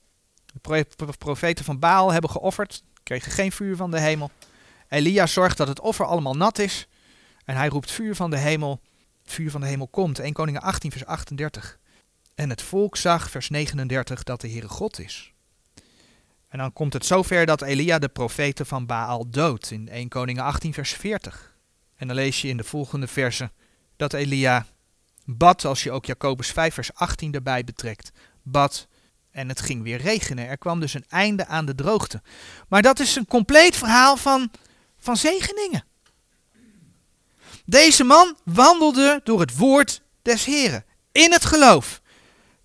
De 0.61 1.14
profeten 1.18 1.64
van 1.64 1.78
Baal 1.78 2.12
hebben 2.12 2.30
geofferd, 2.30 2.83
kregen 3.02 3.33
geen 3.33 3.52
vuur 3.52 3.76
van 3.76 3.90
de 3.90 4.00
hemel. 4.00 4.30
Elia 4.88 5.26
zorgt 5.26 5.56
dat 5.56 5.68
het 5.68 5.80
offer 5.80 6.06
allemaal 6.06 6.37
nat 6.37 6.59
is. 6.59 6.88
En 7.44 7.56
hij 7.56 7.68
roept 7.68 7.90
vuur 7.90 8.16
van 8.16 8.30
de 8.30 8.38
hemel. 8.38 8.80
Vuur 9.31 9.51
van 9.51 9.61
de 9.61 9.66
hemel 9.66 9.88
komt. 9.88 10.19
1 10.19 10.33
Koningen 10.33 10.62
18 10.62 10.90
vers 10.90 11.05
38. 11.05 11.79
En 12.35 12.51
het 12.51 12.62
volk 12.62 12.97
zag, 12.97 13.31
vers 13.31 13.49
39, 13.49 14.23
dat 14.23 14.40
de 14.40 14.51
Heere 14.51 14.69
God 14.69 14.99
is. 14.99 15.33
En 16.49 16.59
dan 16.59 16.73
komt 16.73 16.93
het 16.93 17.07
zover 17.07 17.47
dat 17.47 17.62
Elia 17.62 17.99
de 17.99 18.09
profeten 18.09 18.66
van 18.66 18.87
Baal 18.87 19.31
doodt 19.31 19.71
in 19.71 19.88
1 19.88 20.09
Koningen 20.09 20.43
18 20.43 20.75
vers 20.75 20.93
40. 20.93 21.55
En 21.97 22.07
dan 22.07 22.16
lees 22.16 22.40
je 22.40 22.49
in 22.49 22.57
de 22.57 22.64
volgende 22.64 23.07
verse 23.07 23.51
dat 23.97 24.12
Elia 24.12 24.66
bad, 25.25 25.64
als 25.64 25.83
je 25.83 25.93
ook 25.93 26.05
Jacobus 26.05 26.51
5 26.51 26.75
vers 26.75 26.95
18 26.95 27.33
erbij 27.33 27.64
betrekt, 27.64 28.11
bad 28.43 28.88
en 29.31 29.49
het 29.49 29.61
ging 29.61 29.83
weer 29.83 29.99
regenen. 29.99 30.49
Er 30.49 30.59
kwam 30.59 30.81
dus 30.81 30.95
een 30.95 31.05
einde 31.09 31.47
aan 31.47 31.66
de 31.66 31.75
droogte. 31.75 32.23
Maar 32.69 32.83
dat 32.83 32.99
is 32.99 33.16
een 33.16 33.27
compleet 33.27 33.77
verhaal 33.77 34.16
van, 34.16 34.51
van 34.99 35.16
zegeningen. 35.16 35.85
Deze 37.70 38.04
man 38.04 38.37
wandelde 38.44 39.20
door 39.24 39.40
het 39.40 39.56
woord 39.56 40.02
des 40.22 40.44
Heren, 40.44 40.85
in 41.12 41.33
het 41.33 41.44
geloof. 41.44 42.00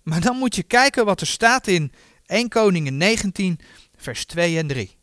Maar 0.02 0.20
dan 0.20 0.36
moet 0.36 0.54
je 0.54 0.62
kijken 0.62 1.04
wat 1.04 1.20
er 1.20 1.26
staat 1.26 1.66
in 1.66 1.92
1 2.26 2.48
Koningen 2.48 2.96
19, 2.96 3.60
vers 3.96 4.24
2 4.24 4.58
en 4.58 4.66
3. 4.66 4.96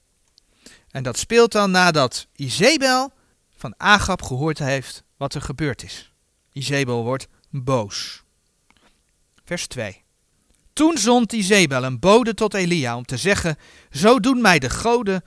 En 0.90 1.04
dat 1.04 1.18
speelt 1.18 1.52
dan 1.52 1.72
nadat 1.72 2.28
Izebel 2.36 3.14
van 3.58 3.74
Agab 3.78 4.22
gehoord 4.22 4.60
heeft 4.60 5.04
wat 5.18 5.34
er 5.34 5.42
gebeurd 5.42 5.84
is. 5.84 6.12
Izebel 6.52 7.04
wordt 7.04 7.28
boos. 7.50 8.24
Vers 9.46 9.68
2. 9.68 10.04
Toen 10.74 10.98
zond 10.98 11.34
Izebel 11.34 11.84
een 11.84 12.00
bode 12.00 12.34
tot 12.34 12.54
Elia 12.54 12.98
om 12.98 13.06
te 13.06 13.18
zeggen, 13.18 13.58
zo 13.92 14.20
doen 14.20 14.42
mij 14.42 14.60
de 14.60 14.70
goden 14.70 15.24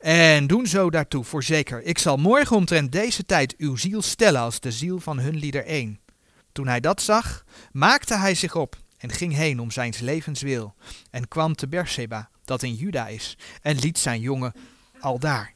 en 0.00 0.46
doen 0.46 0.66
zo 0.66 0.90
daartoe, 0.90 1.24
voorzeker. 1.24 1.82
Ik 1.82 1.98
zal 1.98 2.16
morgen 2.16 2.56
omtrent 2.56 2.92
deze 2.92 3.24
tijd 3.24 3.56
uw 3.56 3.76
ziel 3.76 4.02
stellen 4.02 4.40
als 4.40 4.60
de 4.60 4.72
ziel 4.72 5.00
van 5.00 5.18
hun 5.18 5.36
lieder 5.36 5.64
één. 5.64 6.00
Toen 6.52 6.66
hij 6.66 6.80
dat 6.80 7.02
zag, 7.02 7.44
maakte 7.72 8.16
hij 8.16 8.34
zich 8.34 8.54
op 8.54 8.76
en 8.96 9.10
ging 9.10 9.34
heen 9.34 9.60
om 9.60 9.70
zijn 9.70 9.94
levenswil 10.00 10.74
en 11.10 11.28
kwam 11.28 11.54
te 11.54 11.68
Berseba, 11.68 12.30
dat 12.44 12.62
in 12.62 12.74
Juda 12.74 13.08
is, 13.08 13.36
en 13.62 13.78
liet 13.78 13.98
zijn 13.98 14.20
jongen 14.20 14.52
al 15.00 15.18
daar. 15.18 15.54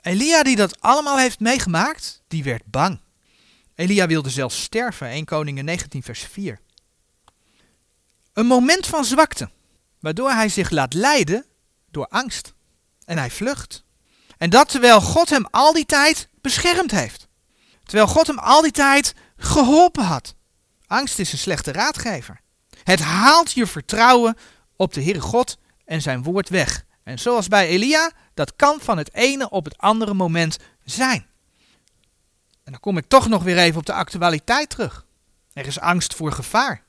Elia 0.00 0.42
die 0.42 0.56
dat 0.56 0.80
allemaal 0.80 1.18
heeft 1.18 1.40
meegemaakt, 1.40 2.22
die 2.28 2.44
werd 2.44 2.62
bang. 2.64 3.00
Elia 3.74 4.06
wilde 4.06 4.30
zelfs 4.30 4.62
sterven, 4.62 5.08
1 5.08 5.24
Koningen 5.24 5.64
19 5.64 6.02
vers 6.02 6.20
4. 6.22 6.60
Een 8.32 8.46
moment 8.46 8.86
van 8.86 9.04
zwakte, 9.04 9.50
waardoor 10.00 10.30
hij 10.30 10.48
zich 10.48 10.70
laat 10.70 10.94
leiden 10.94 11.44
door 11.90 12.06
angst. 12.06 12.54
En 13.06 13.18
hij 13.18 13.30
vlucht. 13.30 13.84
En 14.38 14.50
dat 14.50 14.68
terwijl 14.68 15.00
God 15.00 15.30
hem 15.30 15.46
al 15.50 15.72
die 15.72 15.86
tijd 15.86 16.28
beschermd 16.40 16.90
heeft. 16.90 17.28
Terwijl 17.84 18.08
God 18.08 18.26
hem 18.26 18.38
al 18.38 18.62
die 18.62 18.70
tijd 18.70 19.14
geholpen 19.36 20.04
had. 20.04 20.34
Angst 20.86 21.18
is 21.18 21.32
een 21.32 21.38
slechte 21.38 21.72
raadgever. 21.72 22.40
Het 22.84 23.00
haalt 23.00 23.52
je 23.52 23.66
vertrouwen 23.66 24.36
op 24.76 24.94
de 24.94 25.02
Heere 25.02 25.20
God 25.20 25.58
en 25.84 26.02
zijn 26.02 26.22
woord 26.22 26.48
weg. 26.48 26.84
En 27.02 27.18
zoals 27.18 27.48
bij 27.48 27.68
Elia, 27.68 28.10
dat 28.34 28.56
kan 28.56 28.80
van 28.80 28.98
het 28.98 29.14
ene 29.14 29.50
op 29.50 29.64
het 29.64 29.78
andere 29.78 30.14
moment 30.14 30.56
zijn. 30.84 31.26
En 32.64 32.72
dan 32.72 32.80
kom 32.80 32.98
ik 32.98 33.08
toch 33.08 33.28
nog 33.28 33.42
weer 33.42 33.58
even 33.58 33.78
op 33.78 33.86
de 33.86 33.92
actualiteit 33.92 34.70
terug. 34.70 35.04
Er 35.52 35.66
is 35.66 35.80
angst 35.80 36.14
voor 36.14 36.32
gevaar. 36.32 36.82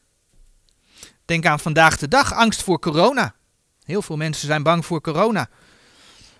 Denk 1.25 1.45
aan 1.45 1.60
vandaag 1.60 1.97
de 1.97 2.08
dag, 2.08 2.34
angst 2.34 2.63
voor 2.63 2.80
corona. 2.80 3.36
Heel 3.84 4.01
veel 4.01 4.17
mensen 4.17 4.47
zijn 4.47 4.63
bang 4.63 4.86
voor 4.86 5.01
corona. 5.01 5.49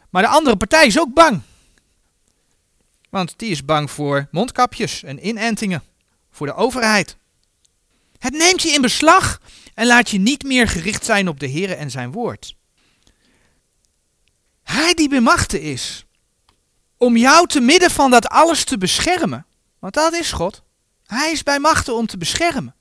Maar 0.10 0.22
de 0.22 0.28
andere 0.28 0.56
partij 0.56 0.86
is 0.86 1.00
ook 1.00 1.13
bang. 1.13 1.41
Want 3.10 3.34
die 3.39 3.50
is 3.50 3.65
bang 3.65 3.91
voor 3.91 4.28
mondkapjes 4.32 5.04
en 5.04 5.28
inentingen. 5.28 5.84
Voor 6.32 6.48
de 6.48 6.54
overheid. 6.54 7.17
Het 8.17 8.34
neemt 8.34 8.62
je 8.62 8.70
in 8.70 8.82
beslag 8.82 9.41
en 9.74 9.88
laat 9.88 10.10
je 10.10 10.20
niet 10.20 10.43
meer 10.43 10.67
gericht 10.67 11.06
zijn 11.06 11.28
op 11.28 11.39
de 11.39 11.48
Heer 11.48 11.72
en 11.72 11.91
zijn 11.91 12.12
woord. 12.12 12.56
Hij 14.63 14.93
die 14.93 15.10
bemachten 15.10 15.62
is 15.62 16.06
om 16.98 17.17
jou 17.17 17.48
te 17.48 17.60
midden 17.60 17.91
van 17.91 18.12
dat 18.12 18.28
alles 18.28 18.63
te 18.63 18.78
beschermen. 18.78 19.46
Want 19.80 19.93
dat 19.93 20.13
is 20.13 20.32
God. 20.32 20.62
Hij 21.06 21.32
is 21.32 21.43
bij 21.43 21.60
machten 21.60 21.96
om 21.96 22.08
te 22.08 22.17
beschermen. 22.17 22.76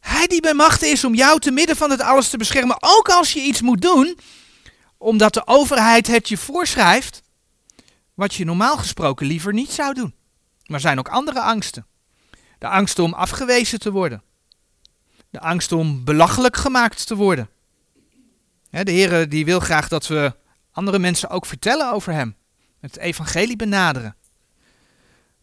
Hij 0.00 0.26
die 0.26 0.40
bij 0.40 0.54
machten 0.54 0.90
is 0.90 1.04
om 1.04 1.14
jou 1.14 1.40
te 1.40 1.50
midden 1.50 1.76
van 1.76 1.90
het 1.90 2.00
alles 2.00 2.28
te 2.28 2.36
beschermen, 2.36 2.76
ook 2.80 3.08
als 3.08 3.32
je 3.32 3.40
iets 3.40 3.60
moet 3.60 3.82
doen, 3.82 4.18
omdat 5.04 5.34
de 5.34 5.46
overheid 5.46 6.06
het 6.06 6.28
je 6.28 6.36
voorschrijft, 6.36 7.22
wat 8.14 8.34
je 8.34 8.44
normaal 8.44 8.76
gesproken 8.76 9.26
liever 9.26 9.52
niet 9.52 9.70
zou 9.70 9.94
doen. 9.94 10.14
Maar 10.64 10.76
er 10.76 10.80
zijn 10.80 10.98
ook 10.98 11.08
andere 11.08 11.40
angsten. 11.40 11.86
De 12.58 12.68
angst 12.68 12.98
om 12.98 13.12
afgewezen 13.12 13.78
te 13.78 13.90
worden. 13.90 14.22
De 15.30 15.40
angst 15.40 15.72
om 15.72 16.04
belachelijk 16.04 16.56
gemaakt 16.56 17.06
te 17.06 17.16
worden. 17.16 17.48
De 18.70 18.90
Heer 18.90 19.28
die 19.28 19.44
wil 19.44 19.60
graag 19.60 19.88
dat 19.88 20.06
we 20.06 20.36
andere 20.72 20.98
mensen 20.98 21.30
ook 21.30 21.46
vertellen 21.46 21.92
over 21.92 22.12
Hem. 22.12 22.36
Het 22.80 22.96
evangelie 22.96 23.56
benaderen. 23.56 24.16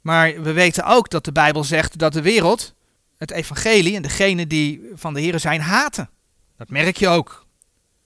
Maar 0.02 0.42
we 0.42 0.52
weten 0.52 0.86
ook 0.86 1.10
dat 1.10 1.26
de 1.26 1.32
Bijbel 1.32 1.64
zegt 1.64 1.98
dat 1.98 2.14
de 2.14 2.22
wereld 2.22 2.74
het 3.18 3.32
evangelie 3.32 3.96
en 3.96 4.02
degene 4.02 4.48
die 4.48 4.82
van 4.94 5.14
de 5.14 5.22
Heer 5.22 5.40
zijn 5.40 5.62
haten. 5.62 6.10
Dat 6.58 6.70
merk 6.70 6.98
je 6.98 7.08
ook 7.08 7.41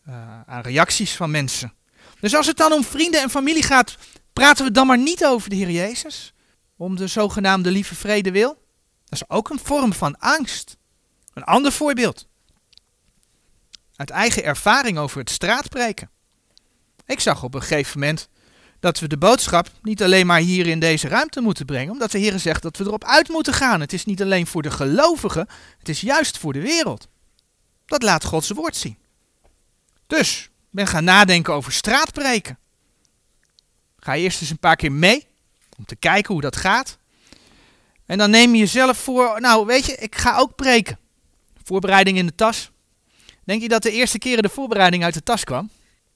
uh, 0.10 0.42
aan 0.46 0.62
reacties 0.62 1.16
van 1.16 1.32
mensen. 1.32 1.74
Dus 2.20 2.36
als 2.36 2.48
het 2.48 2.58
dan 2.58 2.72
om 2.72 2.84
vrienden 2.84 3.22
en 3.22 3.30
familie 3.30 3.64
gaat, 3.64 3.96
praten 4.34 4.66
we 4.66 4.72
dan 4.72 4.88
maar 4.88 4.98
niet 4.98 5.26
over 5.26 5.50
de 5.50 5.56
Heer 5.56 5.72
Jezus? 5.72 6.34
Om 6.78 6.96
de 6.96 7.08
zogenaamde 7.08 7.72
lieve 7.72 7.96
vrede 7.96 8.32
wil? 8.32 8.48
Dat 9.04 9.20
is 9.22 9.30
ook 9.30 9.50
een 9.50 9.60
vorm 9.60 9.94
van 9.94 10.20
angst. 10.20 10.78
Een 11.34 11.44
ander 11.44 11.72
voorbeeld. 11.72 12.28
Uit 13.96 14.10
eigen 14.10 14.44
ervaring 14.44 14.98
over 14.98 15.20
het 15.20 15.30
straatpreken. 15.30 16.10
Ik 17.06 17.20
zag 17.20 17.44
op 17.44 17.54
een 17.54 17.62
gegeven 17.62 18.00
moment 18.00 18.30
dat 18.80 19.00
we 19.00 19.08
de 19.08 19.18
boodschap 19.18 19.68
niet 19.82 20.04
alleen 20.04 20.26
maar 20.26 20.40
hier 20.40 20.68
in 20.68 20.80
deze 20.80 21.08
ruimte 21.08 21.42
moeten 21.42 21.66
brengen, 21.66 21.92
omdat 21.92 22.12
de 22.12 22.18
Heer 22.18 22.40
zegt 22.40 22.62
dat 22.62 22.78
we 22.78 22.84
erop 22.84 23.04
uit 23.04 23.30
moeten 23.30 23.54
gaan. 23.54 23.80
Het 23.80 23.94
is 23.94 24.06
niet 24.06 24.22
alleen 24.22 24.48
voor 24.48 24.62
de 24.62 24.72
gelovigen, 24.72 25.48
het 25.78 25.90
is 25.90 26.02
juist 26.02 26.38
voor 26.38 26.54
de 26.54 26.62
wereld. 26.62 27.08
Dat 27.86 28.04
laat 28.04 28.24
Gods 28.24 28.50
woord 28.50 28.76
zien. 28.76 28.98
Dus, 30.08 30.50
ben 30.70 30.88
gaan 30.88 31.04
nadenken 31.04 31.54
over 31.54 31.72
straatpreken. 31.72 32.58
Ga 33.98 34.16
eerst 34.16 34.42
eens 34.42 34.50
een 34.50 34.60
paar 34.60 34.76
keer 34.76 34.92
mee, 34.92 35.28
om 35.78 35.86
te 35.86 35.96
kijken 35.96 36.34
hoe 36.34 36.42
dat 36.42 36.56
gaat. 36.56 36.98
En 38.06 38.18
dan 38.18 38.30
neem 38.30 38.52
je 38.52 38.60
jezelf 38.60 38.98
voor, 38.98 39.42
nou 39.42 39.66
weet 39.66 39.86
je, 39.86 39.96
ik 39.96 40.16
ga 40.16 40.38
ook 40.38 40.56
preken. 40.56 41.00
Voorbereiding 41.64 42.18
in 42.18 42.26
de 42.26 42.36
tas. 42.36 42.72
Denk 43.44 43.62
je 43.62 43.68
dat 43.68 43.84
de 43.84 43.92
eerste 43.92 44.18
keren 44.18 44.44
de 44.44 44.50
voorbereiding 44.50 45.04
uit 45.04 45.14
de 45.14 45.24
tas 45.24 45.44
kwam? 45.44 45.70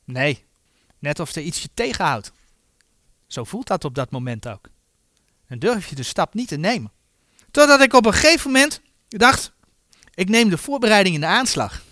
Nee, 0.03 0.45
net 0.99 1.19
of 1.19 1.35
er 1.35 1.41
iets 1.41 1.61
je 1.61 1.69
tegenhoudt. 1.73 2.31
Zo 3.27 3.43
voelt 3.43 3.67
dat 3.67 3.85
op 3.85 3.95
dat 3.95 4.11
moment 4.11 4.47
ook. 4.47 4.69
Dan 5.47 5.59
durf 5.59 5.87
je 5.87 5.95
de 5.95 6.03
stap 6.03 6.33
niet 6.33 6.47
te 6.47 6.57
nemen. 6.57 6.91
Totdat 7.51 7.81
ik 7.81 7.93
op 7.93 8.05
een 8.05 8.13
gegeven 8.13 8.51
moment 8.51 8.81
dacht, 9.07 9.51
ik 10.13 10.29
neem 10.29 10.49
de 10.49 10.57
voorbereiding 10.57 11.15
in 11.15 11.21
de 11.21 11.27
aanslag. 11.27 11.83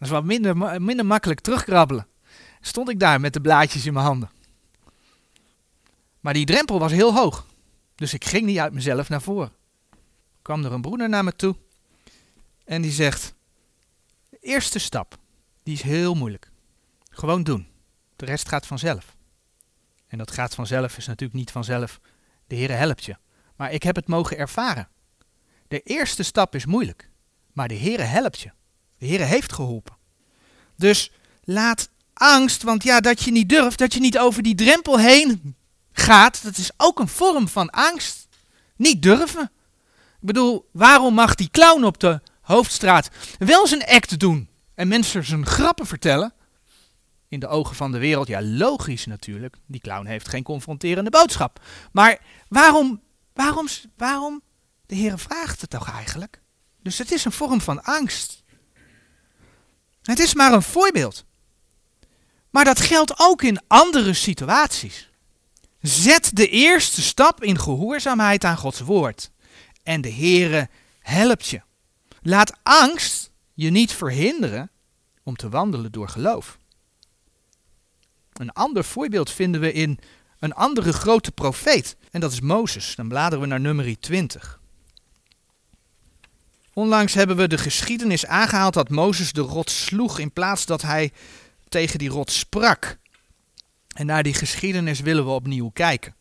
Dat 0.00 0.08
is 0.08 0.14
wat 0.14 0.24
minder, 0.24 0.82
minder 0.82 1.06
makkelijk 1.06 1.40
terugkrabbelen. 1.40 2.06
Stond 2.60 2.88
ik 2.88 2.98
daar 2.98 3.20
met 3.20 3.32
de 3.32 3.40
blaadjes 3.40 3.86
in 3.86 3.92
mijn 3.92 4.04
handen. 4.04 4.30
Maar 6.20 6.32
die 6.32 6.46
drempel 6.46 6.78
was 6.78 6.92
heel 6.92 7.14
hoog. 7.14 7.46
Dus 7.94 8.14
ik 8.14 8.24
ging 8.24 8.46
niet 8.46 8.58
uit 8.58 8.72
mezelf 8.72 9.08
naar 9.08 9.22
voren. 9.22 9.52
Kwam 10.42 10.64
er 10.64 10.72
een 10.72 10.80
broeder 10.80 11.08
naar 11.08 11.24
me 11.24 11.36
toe. 11.36 11.56
En 12.64 12.82
die 12.82 12.90
zegt, 12.90 13.34
de 14.28 14.38
eerste 14.40 14.78
stap, 14.78 15.16
die 15.62 15.74
is 15.74 15.82
heel 15.82 16.14
moeilijk. 16.14 16.50
Gewoon 17.10 17.42
doen. 17.42 17.68
De 18.16 18.24
rest 18.24 18.48
gaat 18.48 18.66
vanzelf. 18.66 19.16
En 20.06 20.18
dat 20.18 20.30
gaat 20.30 20.54
vanzelf, 20.54 20.96
is 20.96 21.06
natuurlijk 21.06 21.38
niet 21.38 21.50
vanzelf. 21.50 22.00
De 22.46 22.54
Heer 22.54 22.76
helpt 22.76 23.04
je. 23.04 23.16
Maar 23.56 23.72
ik 23.72 23.82
heb 23.82 23.96
het 23.96 24.08
mogen 24.08 24.38
ervaren. 24.38 24.88
De 25.68 25.80
eerste 25.80 26.22
stap 26.22 26.54
is 26.54 26.66
moeilijk. 26.66 27.10
Maar 27.52 27.68
de 27.68 27.74
Heer 27.74 28.08
helpt 28.08 28.40
je. 28.40 28.52
De 29.00 29.06
Heer 29.06 29.26
heeft 29.26 29.52
geholpen. 29.52 29.96
Dus 30.76 31.12
laat 31.44 31.88
angst, 32.14 32.62
want 32.62 32.82
ja, 32.82 33.00
dat 33.00 33.22
je 33.22 33.30
niet 33.30 33.48
durft, 33.48 33.78
dat 33.78 33.94
je 33.94 34.00
niet 34.00 34.18
over 34.18 34.42
die 34.42 34.54
drempel 34.54 34.98
heen 34.98 35.56
gaat, 35.92 36.42
dat 36.42 36.56
is 36.56 36.70
ook 36.76 36.98
een 36.98 37.08
vorm 37.08 37.48
van 37.48 37.70
angst. 37.70 38.28
Niet 38.76 39.02
durven. 39.02 39.50
Ik 40.20 40.26
bedoel, 40.26 40.68
waarom 40.72 41.14
mag 41.14 41.34
die 41.34 41.50
clown 41.50 41.84
op 41.84 42.00
de 42.00 42.20
hoofdstraat 42.40 43.10
wel 43.38 43.66
zijn 43.66 43.84
act 43.84 44.18
doen 44.18 44.48
en 44.74 44.88
mensen 44.88 45.24
zijn 45.24 45.46
grappen 45.46 45.86
vertellen? 45.86 46.32
In 47.28 47.40
de 47.40 47.48
ogen 47.48 47.76
van 47.76 47.92
de 47.92 47.98
wereld, 47.98 48.28
ja, 48.28 48.42
logisch 48.42 49.06
natuurlijk. 49.06 49.56
Die 49.66 49.80
clown 49.80 50.06
heeft 50.06 50.28
geen 50.28 50.42
confronterende 50.42 51.10
boodschap. 51.10 51.60
Maar 51.92 52.20
waarom, 52.48 53.00
waarom, 53.32 53.68
waarom 53.96 54.42
De 54.86 54.94
Heer 54.94 55.18
vraagt 55.18 55.60
het 55.60 55.70
toch 55.70 55.90
eigenlijk? 55.90 56.40
Dus 56.82 56.98
het 56.98 57.12
is 57.12 57.24
een 57.24 57.32
vorm 57.32 57.60
van 57.60 57.82
angst. 57.82 58.39
Het 60.10 60.18
is 60.18 60.34
maar 60.34 60.52
een 60.52 60.62
voorbeeld. 60.62 61.24
Maar 62.50 62.64
dat 62.64 62.80
geldt 62.80 63.14
ook 63.16 63.42
in 63.42 63.60
andere 63.66 64.14
situaties. 64.14 65.10
Zet 65.80 66.30
de 66.36 66.48
eerste 66.48 67.02
stap 67.02 67.42
in 67.42 67.58
gehoorzaamheid 67.58 68.44
aan 68.44 68.56
Gods 68.56 68.80
woord. 68.80 69.30
En 69.82 70.00
de 70.00 70.12
Heere 70.12 70.68
helpt 71.00 71.46
je. 71.46 71.62
Laat 72.22 72.58
angst 72.62 73.30
je 73.54 73.70
niet 73.70 73.92
verhinderen 73.92 74.70
om 75.22 75.36
te 75.36 75.48
wandelen 75.48 75.92
door 75.92 76.08
geloof. 76.08 76.58
Een 78.32 78.52
ander 78.52 78.84
voorbeeld 78.84 79.30
vinden 79.30 79.60
we 79.60 79.72
in 79.72 79.98
een 80.38 80.54
andere 80.54 80.92
grote 80.92 81.32
profeet. 81.32 81.96
En 82.10 82.20
dat 82.20 82.32
is 82.32 82.40
Mozes. 82.40 82.94
Dan 82.94 83.08
bladeren 83.08 83.40
we 83.40 83.46
naar 83.46 83.60
nummer 83.60 84.00
20. 84.00 84.59
Onlangs 86.72 87.14
hebben 87.14 87.36
we 87.36 87.48
de 87.48 87.58
geschiedenis 87.58 88.26
aangehaald 88.26 88.74
dat 88.74 88.88
Mozes 88.88 89.32
de 89.32 89.40
rot 89.40 89.70
sloeg 89.70 90.18
in 90.18 90.32
plaats 90.32 90.66
dat 90.66 90.82
hij 90.82 91.12
tegen 91.68 91.98
die 91.98 92.08
rot 92.08 92.30
sprak. 92.30 92.98
En 93.94 94.06
naar 94.06 94.22
die 94.22 94.34
geschiedenis 94.34 95.00
willen 95.00 95.24
we 95.24 95.30
opnieuw 95.30 95.68
kijken. 95.68 96.14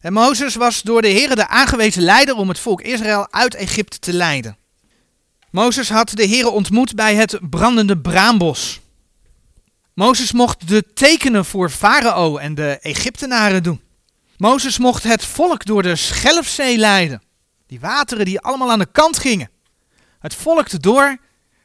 En 0.00 0.12
Mozes 0.12 0.54
was 0.54 0.82
door 0.82 1.02
de 1.02 1.08
Heer 1.08 1.34
de 1.34 1.48
aangewezen 1.48 2.02
leider 2.02 2.34
om 2.34 2.48
het 2.48 2.58
volk 2.58 2.80
Israël 2.80 3.32
uit 3.32 3.54
Egypte 3.54 3.98
te 3.98 4.12
leiden. 4.12 4.56
Mozes 5.50 5.88
had 5.88 6.10
de 6.10 6.24
Heer 6.24 6.50
ontmoet 6.50 6.94
bij 6.94 7.14
het 7.14 7.38
brandende 7.50 7.98
braambos. 7.98 8.80
Mozes 9.94 10.32
mocht 10.32 10.68
de 10.68 10.84
tekenen 10.94 11.44
voor 11.44 11.70
Farao 11.70 12.36
en 12.36 12.54
de 12.54 12.78
Egyptenaren 12.82 13.62
doen. 13.62 13.80
Mozes 14.36 14.78
mocht 14.78 15.02
het 15.02 15.24
volk 15.24 15.64
door 15.64 15.82
de 15.82 15.96
Schelfzee 15.96 16.78
leiden. 16.78 17.22
Die 17.66 17.80
wateren 17.80 18.24
die 18.24 18.40
allemaal 18.40 18.70
aan 18.70 18.78
de 18.78 18.88
kant 18.92 19.18
gingen. 19.18 19.50
Het 20.18 20.34
volk 20.34 20.82
door, 20.82 21.16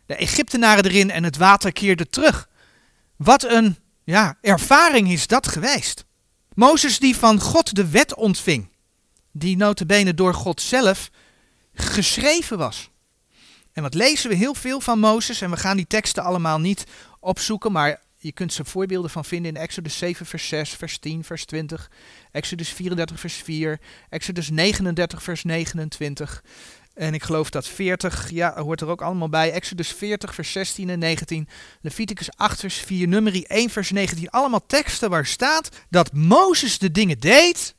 de 0.05 0.15
Egyptenaren 0.15 0.85
erin 0.85 1.11
en 1.11 1.23
het 1.23 1.37
water 1.37 1.71
keerde 1.71 2.09
terug. 2.09 2.49
Wat 3.15 3.43
een 3.43 3.77
ja, 4.03 4.37
ervaring 4.41 5.11
is 5.11 5.27
dat 5.27 5.47
geweest. 5.47 6.05
Mozes 6.53 6.99
die 6.99 7.15
van 7.15 7.39
God 7.39 7.75
de 7.75 7.89
wet 7.89 8.15
ontving, 8.15 8.69
die 9.31 9.57
notabene 9.57 10.13
door 10.13 10.33
God 10.33 10.61
zelf 10.61 11.09
geschreven 11.73 12.57
was. 12.57 12.89
En 13.73 13.83
wat 13.83 13.93
lezen 13.93 14.29
we 14.29 14.35
heel 14.35 14.53
veel 14.53 14.81
van 14.81 14.99
Mozes, 14.99 15.41
en 15.41 15.49
we 15.49 15.57
gaan 15.57 15.77
die 15.77 15.87
teksten 15.87 16.23
allemaal 16.23 16.59
niet 16.59 16.83
opzoeken, 17.19 17.71
maar 17.71 18.01
je 18.23 18.31
kunt 18.31 18.53
ze 18.53 18.65
voorbeelden 18.65 19.11
van 19.11 19.25
vinden 19.25 19.55
in 19.55 19.61
Exodus 19.61 19.97
7, 19.97 20.25
vers 20.25 20.47
6, 20.47 20.69
vers 20.69 20.97
10, 20.97 21.23
vers 21.23 21.45
20, 21.45 21.91
Exodus 22.31 22.69
34, 22.69 23.19
vers 23.19 23.33
4, 23.33 23.79
Exodus 24.09 24.49
39, 24.49 25.23
vers 25.23 25.43
29. 25.43 26.43
En 26.93 27.13
ik 27.13 27.23
geloof 27.23 27.49
dat 27.49 27.67
40, 27.67 28.29
ja, 28.29 28.61
hoort 28.61 28.81
er 28.81 28.87
ook 28.87 29.01
allemaal 29.01 29.29
bij. 29.29 29.51
Exodus 29.51 29.87
40, 29.87 30.35
vers 30.35 30.51
16 30.51 30.89
en 30.89 30.99
19. 30.99 31.47
Leviticus 31.81 32.29
8, 32.35 32.59
vers 32.59 32.75
4. 32.75 33.07
Nummer 33.07 33.43
1, 33.43 33.69
vers 33.69 33.91
19. 33.91 34.29
Allemaal 34.29 34.65
teksten 34.65 35.09
waar 35.09 35.25
staat 35.25 35.69
dat 35.89 36.13
Mozes 36.13 36.77
de 36.77 36.91
dingen 36.91 37.19
deed 37.19 37.75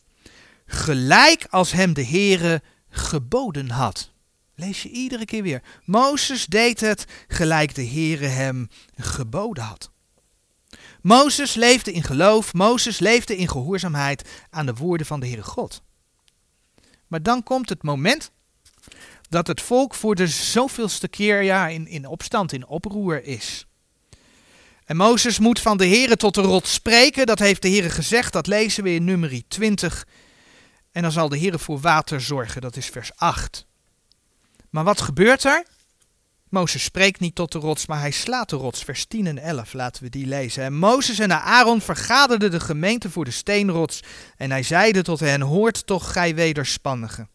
gelijk 0.67 1.47
als 1.51 1.73
hem 1.73 1.93
de 1.93 2.07
Heere 2.07 2.63
geboden 2.89 3.71
had. 3.71 4.11
Lees 4.55 4.83
je 4.83 4.89
iedere 4.89 5.25
keer 5.25 5.43
weer. 5.43 5.63
Mozes 5.85 6.47
deed 6.47 6.81
het 6.81 7.05
gelijk 7.29 7.75
de 7.75 7.87
Heere 7.87 8.27
hem 8.27 8.69
geboden 8.97 9.65
had. 9.65 9.92
Mozes 11.03 11.55
leefde 11.55 11.93
in 11.93 12.03
geloof, 12.03 12.53
Mozes 12.53 12.99
leefde 12.99 13.37
in 13.37 13.49
gehoorzaamheid 13.49 14.29
aan 14.51 14.67
de 14.67 14.75
woorden 14.75 15.07
van 15.07 15.21
de 15.21 15.27
Heere 15.27 15.43
God. 15.43 15.83
Maar 17.07 17.23
dan 17.23 17.43
komt 17.43 17.69
het 17.69 17.83
moment 17.83 18.31
dat 19.29 19.47
het 19.47 19.61
volk 19.61 19.95
voor 19.95 20.15
de 20.15 20.27
zoveelste 20.27 21.09
keer 21.09 21.43
ja, 21.43 21.69
in, 21.69 21.87
in 21.87 22.07
opstand, 22.07 22.53
in 22.53 22.67
oproer 22.67 23.25
is. 23.25 23.67
En 24.85 24.97
Mozes 24.97 25.39
moet 25.39 25.61
van 25.61 25.77
de 25.77 25.87
Heere 25.87 26.17
tot 26.17 26.35
de 26.35 26.41
rot 26.41 26.67
spreken, 26.67 27.27
dat 27.27 27.39
heeft 27.39 27.63
de 27.63 27.69
Heere 27.69 27.91
gezegd, 27.91 28.33
dat 28.33 28.47
lezen 28.47 28.85
we 28.85 28.95
in 28.95 29.05
nummer 29.05 29.43
20. 29.49 30.07
En 30.93 31.03
dan 31.03 31.13
zal 31.13 31.29
de 31.29 31.39
Heere 31.39 31.59
voor 31.59 31.81
water 31.81 32.21
zorgen, 32.21 32.61
dat 32.61 32.77
is 32.77 32.87
vers 32.87 33.11
8. 33.17 33.67
Maar 34.71 34.85
wat 34.85 35.01
gebeurt 35.01 35.45
er? 35.45 35.65
Mozes 36.53 36.85
spreekt 36.85 37.21
niet 37.21 37.35
tot 37.35 37.53
de 37.53 37.59
rots, 37.59 37.87
maar 37.87 38.01
hij 38.01 38.11
slaat 38.11 38.49
de 38.49 38.57
rots. 38.57 38.83
Vers 38.83 39.05
10 39.05 39.27
en 39.27 39.39
11, 39.39 39.73
laten 39.73 40.03
we 40.03 40.09
die 40.09 40.27
lezen. 40.27 40.63
En 40.65 40.75
Mozes 40.75 41.19
en 41.19 41.43
Aaron 41.43 41.81
vergaderden 41.81 42.51
de 42.51 42.61
gemeente 42.61 43.11
voor 43.11 43.25
de 43.25 43.31
steenrots. 43.31 44.03
En 44.37 44.51
hij 44.51 44.63
zeide 44.63 45.03
tot 45.03 45.21
hen, 45.21 45.41
hoort 45.41 45.87
toch 45.87 46.13
gij 46.13 46.35
wederspannigen. 46.35 47.29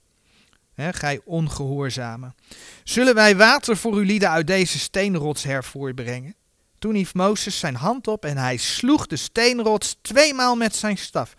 He, 0.73 0.93
gij 0.93 1.21
ongehoorzamen. 1.25 2.36
Zullen 2.84 3.15
wij 3.15 3.36
water 3.36 3.77
voor 3.77 3.93
uw 3.93 4.03
lieden 4.03 4.30
uit 4.30 4.47
deze 4.47 4.80
steenrots 4.80 5.43
hervoorbrengen? 5.43 6.36
Toen 6.80 6.95
hief 6.95 7.13
Mozes 7.13 7.60
zijn 7.60 7.75
hand 7.75 8.08
op 8.08 8.25
en 8.25 8.38
hij 8.38 8.58
sloeg 8.58 9.08
de 9.08 9.15
steenrots 9.15 9.97
tweemaal 10.01 10.56
met 10.56 10.75
zijn 10.75 10.97
staf. 10.97 11.34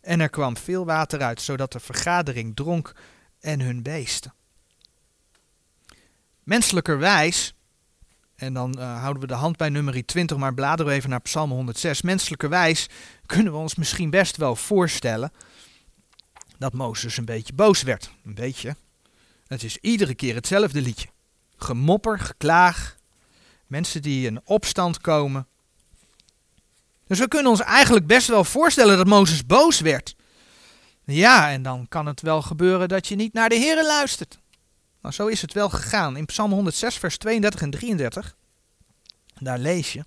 En 0.00 0.20
er 0.20 0.30
kwam 0.30 0.56
veel 0.56 0.84
water 0.84 1.20
uit, 1.20 1.40
zodat 1.40 1.72
de 1.72 1.80
vergadering 1.80 2.56
dronk 2.56 2.92
en 3.40 3.60
hun 3.60 3.82
beesten. 3.82 4.32
Menselijkerwijs, 6.48 7.54
en 8.36 8.52
dan 8.52 8.74
uh, 8.78 9.00
houden 9.00 9.22
we 9.22 9.28
de 9.28 9.34
hand 9.34 9.56
bij 9.56 9.68
nummer 9.68 10.06
20, 10.06 10.36
maar 10.36 10.54
bladeren 10.54 10.92
we 10.92 10.98
even 10.98 11.10
naar 11.10 11.20
Psalm 11.20 11.50
106. 11.50 12.02
Menselijkerwijs 12.02 12.88
kunnen 13.26 13.52
we 13.52 13.58
ons 13.58 13.74
misschien 13.74 14.10
best 14.10 14.36
wel 14.36 14.56
voorstellen 14.56 15.32
dat 16.58 16.72
Mozes 16.72 17.16
een 17.16 17.24
beetje 17.24 17.52
boos 17.52 17.82
werd. 17.82 18.10
Een 18.24 18.34
beetje. 18.34 18.76
Het 19.46 19.62
is 19.62 19.76
iedere 19.76 20.14
keer 20.14 20.34
hetzelfde 20.34 20.80
liedje. 20.80 21.08
Gemopper, 21.56 22.18
geklaag, 22.18 22.96
mensen 23.66 24.02
die 24.02 24.26
in 24.26 24.40
opstand 24.44 25.00
komen. 25.00 25.46
Dus 27.06 27.18
we 27.18 27.28
kunnen 27.28 27.50
ons 27.50 27.60
eigenlijk 27.60 28.06
best 28.06 28.28
wel 28.28 28.44
voorstellen 28.44 28.96
dat 28.96 29.06
Mozes 29.06 29.46
boos 29.46 29.80
werd. 29.80 30.16
Ja, 31.04 31.50
en 31.50 31.62
dan 31.62 31.88
kan 31.88 32.06
het 32.06 32.20
wel 32.20 32.42
gebeuren 32.42 32.88
dat 32.88 33.06
je 33.06 33.16
niet 33.16 33.32
naar 33.32 33.48
de 33.48 33.56
Heer 33.56 33.84
luistert. 33.84 34.38
Nou, 35.02 35.14
zo 35.14 35.26
is 35.26 35.40
het 35.40 35.52
wel 35.52 35.68
gegaan. 35.68 36.16
In 36.16 36.26
Psalm 36.26 36.52
106, 36.52 36.96
vers 36.96 37.18
32 37.18 37.60
en 37.60 37.70
33, 37.70 38.36
daar 39.40 39.58
lees 39.58 39.92
je. 39.92 40.04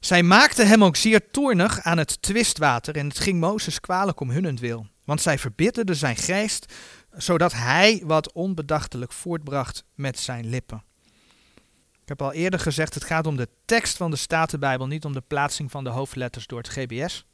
Zij 0.00 0.22
maakten 0.22 0.68
hem 0.68 0.84
ook 0.84 0.96
zeer 0.96 1.30
toornig 1.30 1.80
aan 1.80 1.98
het 1.98 2.22
twistwater 2.22 2.96
en 2.96 3.08
het 3.08 3.18
ging 3.18 3.40
Mozes 3.40 3.80
kwalijk 3.80 4.20
om 4.20 4.30
hunnentwil. 4.30 4.86
Want 5.04 5.20
zij 5.20 5.38
verbitterden 5.38 5.96
zijn 5.96 6.16
geest, 6.16 6.72
zodat 7.16 7.52
hij 7.52 8.02
wat 8.04 8.32
onbedachtelijk 8.32 9.12
voortbracht 9.12 9.84
met 9.94 10.18
zijn 10.18 10.48
lippen. 10.48 10.82
Ik 12.02 12.18
heb 12.18 12.22
al 12.22 12.32
eerder 12.32 12.60
gezegd, 12.60 12.94
het 12.94 13.04
gaat 13.04 13.26
om 13.26 13.36
de 13.36 13.48
tekst 13.64 13.96
van 13.96 14.10
de 14.10 14.16
Statenbijbel, 14.16 14.86
niet 14.86 15.04
om 15.04 15.12
de 15.12 15.22
plaatsing 15.26 15.70
van 15.70 15.84
de 15.84 15.90
hoofdletters 15.90 16.46
door 16.46 16.58
het 16.58 16.68
GBS. 16.68 17.24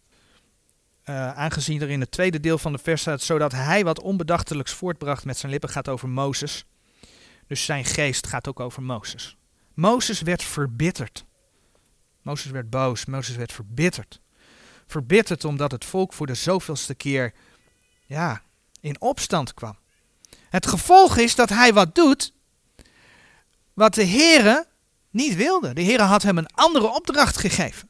Uh, 1.04 1.32
aangezien 1.32 1.80
er 1.80 1.90
in 1.90 2.00
het 2.00 2.10
tweede 2.10 2.40
deel 2.40 2.58
van 2.58 2.72
de 2.72 2.78
vers 2.78 3.00
staat, 3.00 3.22
zodat 3.22 3.52
hij 3.52 3.84
wat 3.84 4.00
onbedachtelijks 4.00 4.72
voortbracht 4.72 5.24
met 5.24 5.38
zijn 5.38 5.52
lippen, 5.52 5.70
gaat 5.70 5.88
over 5.88 6.08
Mozes. 6.08 6.64
Dus 7.46 7.64
zijn 7.64 7.84
geest 7.84 8.26
gaat 8.26 8.48
ook 8.48 8.60
over 8.60 8.82
Mozes. 8.82 9.36
Mozes 9.74 10.20
werd 10.20 10.42
verbitterd. 10.42 11.24
Mozes 12.22 12.50
werd 12.50 12.70
boos, 12.70 13.04
Mozes 13.04 13.36
werd 13.36 13.52
verbitterd. 13.52 14.20
Verbitterd 14.86 15.44
omdat 15.44 15.70
het 15.70 15.84
volk 15.84 16.12
voor 16.12 16.26
de 16.26 16.34
zoveelste 16.34 16.94
keer 16.94 17.32
ja, 18.06 18.42
in 18.80 19.00
opstand 19.00 19.54
kwam. 19.54 19.78
Het 20.48 20.66
gevolg 20.66 21.16
is 21.16 21.34
dat 21.34 21.48
hij 21.48 21.72
wat 21.72 21.94
doet 21.94 22.32
wat 23.74 23.94
de 23.94 24.06
Heere 24.06 24.66
niet 25.10 25.34
wilde. 25.34 25.72
De 25.72 25.82
Heere 25.82 26.02
had 26.02 26.22
hem 26.22 26.38
een 26.38 26.52
andere 26.54 26.94
opdracht 26.94 27.36
gegeven. 27.36 27.88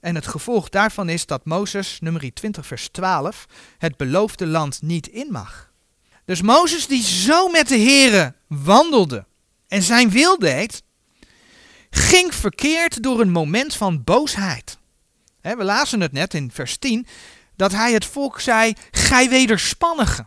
En 0.00 0.14
het 0.14 0.26
gevolg 0.26 0.68
daarvan 0.68 1.08
is 1.08 1.26
dat 1.26 1.44
Mozes, 1.44 2.00
nummer 2.00 2.34
20 2.34 2.66
vers 2.66 2.88
12, 2.88 3.46
het 3.78 3.96
beloofde 3.96 4.46
land 4.46 4.82
niet 4.82 5.06
in 5.06 5.28
mag. 5.30 5.70
Dus 6.24 6.42
Mozes 6.42 6.86
die 6.86 7.02
zo 7.02 7.48
met 7.48 7.68
de 7.68 7.78
Heere 7.78 8.34
wandelde 8.46 9.26
en 9.68 9.82
zijn 9.82 10.10
wil 10.10 10.38
deed, 10.38 10.82
ging 11.90 12.34
verkeerd 12.34 13.02
door 13.02 13.20
een 13.20 13.30
moment 13.30 13.74
van 13.74 14.04
boosheid. 14.04 14.78
we 15.40 15.64
lazen 15.64 16.00
het 16.00 16.12
net 16.12 16.34
in 16.34 16.50
vers 16.50 16.76
10, 16.76 17.06
dat 17.56 17.72
hij 17.72 17.92
het 17.92 18.04
volk 18.04 18.40
zei, 18.40 18.74
gij 18.90 19.28
wederspannige. 19.28 20.26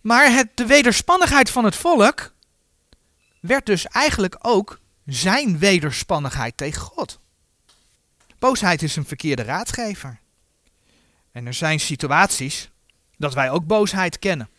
Maar 0.00 0.32
het, 0.32 0.48
de 0.54 0.66
wederspannigheid 0.66 1.50
van 1.50 1.64
het 1.64 1.76
volk 1.76 2.34
werd 3.40 3.66
dus 3.66 3.86
eigenlijk 3.86 4.38
ook 4.40 4.80
zijn 5.06 5.58
wederspannigheid 5.58 6.56
tegen 6.56 6.82
God. 6.82 7.20
Boosheid 8.46 8.82
is 8.82 8.96
een 8.96 9.06
verkeerde 9.06 9.42
raadgever. 9.42 10.20
En 11.32 11.46
er 11.46 11.54
zijn 11.54 11.80
situaties 11.80 12.70
dat 13.16 13.34
wij 13.34 13.50
ook 13.50 13.66
boosheid 13.66 14.18
kennen. 14.18 14.50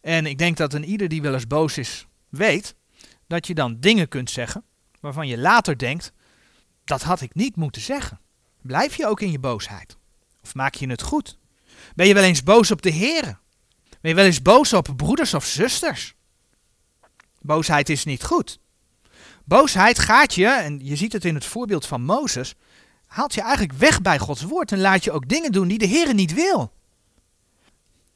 En 0.00 0.26
ik 0.26 0.38
denk 0.38 0.56
dat 0.56 0.74
een 0.74 0.84
ieder 0.84 1.08
die 1.08 1.22
wel 1.22 1.34
eens 1.34 1.46
boos 1.46 1.78
is, 1.78 2.06
weet 2.28 2.74
dat 3.26 3.46
je 3.46 3.54
dan 3.54 3.80
dingen 3.80 4.08
kunt 4.08 4.30
zeggen 4.30 4.64
waarvan 5.00 5.28
je 5.28 5.38
later 5.38 5.78
denkt, 5.78 6.12
dat 6.84 7.02
had 7.02 7.20
ik 7.20 7.34
niet 7.34 7.56
moeten 7.56 7.82
zeggen. 7.82 8.20
Blijf 8.62 8.96
je 8.96 9.06
ook 9.06 9.20
in 9.20 9.30
je 9.30 9.38
boosheid? 9.38 9.96
Of 10.42 10.54
maak 10.54 10.74
je 10.74 10.88
het 10.88 11.02
goed? 11.02 11.38
Ben 11.94 12.06
je 12.06 12.14
wel 12.14 12.24
eens 12.24 12.42
boos 12.42 12.70
op 12.70 12.82
de 12.82 12.90
Heer? 12.90 13.38
Ben 14.00 14.10
je 14.10 14.14
wel 14.14 14.24
eens 14.24 14.42
boos 14.42 14.72
op 14.72 14.92
broeders 14.96 15.34
of 15.34 15.44
zusters? 15.44 16.14
Boosheid 17.40 17.88
is 17.88 18.04
niet 18.04 18.24
goed. 18.24 18.58
Boosheid 19.44 19.98
gaat 19.98 20.34
je, 20.34 20.48
en 20.48 20.78
je 20.82 20.96
ziet 20.96 21.12
het 21.12 21.24
in 21.24 21.34
het 21.34 21.44
voorbeeld 21.44 21.86
van 21.86 22.02
Mozes, 22.02 22.54
haalt 23.16 23.34
je 23.34 23.40
eigenlijk 23.40 23.72
weg 23.72 24.02
bij 24.02 24.18
Gods 24.18 24.42
woord 24.42 24.72
en 24.72 24.80
laat 24.80 25.04
je 25.04 25.12
ook 25.12 25.28
dingen 25.28 25.52
doen 25.52 25.68
die 25.68 25.78
de 25.78 25.86
Heer 25.86 26.14
niet 26.14 26.34
wil. 26.34 26.72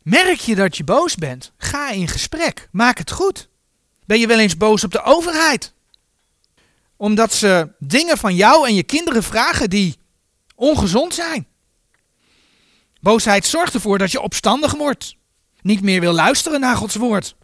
Merk 0.03 0.39
je 0.39 0.55
dat 0.55 0.77
je 0.77 0.85
boos 0.85 1.15
bent? 1.15 1.53
Ga 1.57 1.91
in 1.91 2.09
gesprek. 2.09 2.69
Maak 2.73 2.99
het 2.99 3.11
goed. 3.11 3.49
Ben 4.07 4.19
je 4.19 4.27
wel 4.27 4.39
eens 4.39 4.57
boos 4.57 4.85
op 4.85 4.93
de 4.93 5.03
overheid? 5.03 5.75
Omdat 6.97 7.33
ze 7.33 7.69
dingen 7.79 8.19
van 8.19 8.35
jou 8.35 8.67
en 8.69 8.75
je 8.75 8.83
kinderen 8.83 9.23
vragen 9.23 9.71
die 9.71 9.99
ongezond 10.55 11.15
zijn. 11.15 11.47
Boosheid 13.01 13.47
zorgt 13.47 13.75
ervoor 13.75 13.99
dat 13.99 14.11
je 14.11 14.21
opstandig 14.21 14.75
wordt. 14.75 15.17
Niet 15.63 15.83
meer 15.83 16.01
wil 16.01 16.13
luisteren 16.13 16.61
naar 16.61 16.77
Gods 16.77 16.95
woord. 16.95 17.37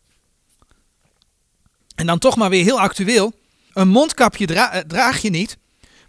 En 1.94 2.06
dan 2.06 2.18
toch 2.18 2.36
maar 2.36 2.50
weer 2.50 2.64
heel 2.64 2.80
actueel. 2.80 3.32
Een 3.72 3.88
mondkapje 3.88 4.46
eh, 4.46 4.80
draag 4.80 5.22
je 5.22 5.30
niet, 5.30 5.58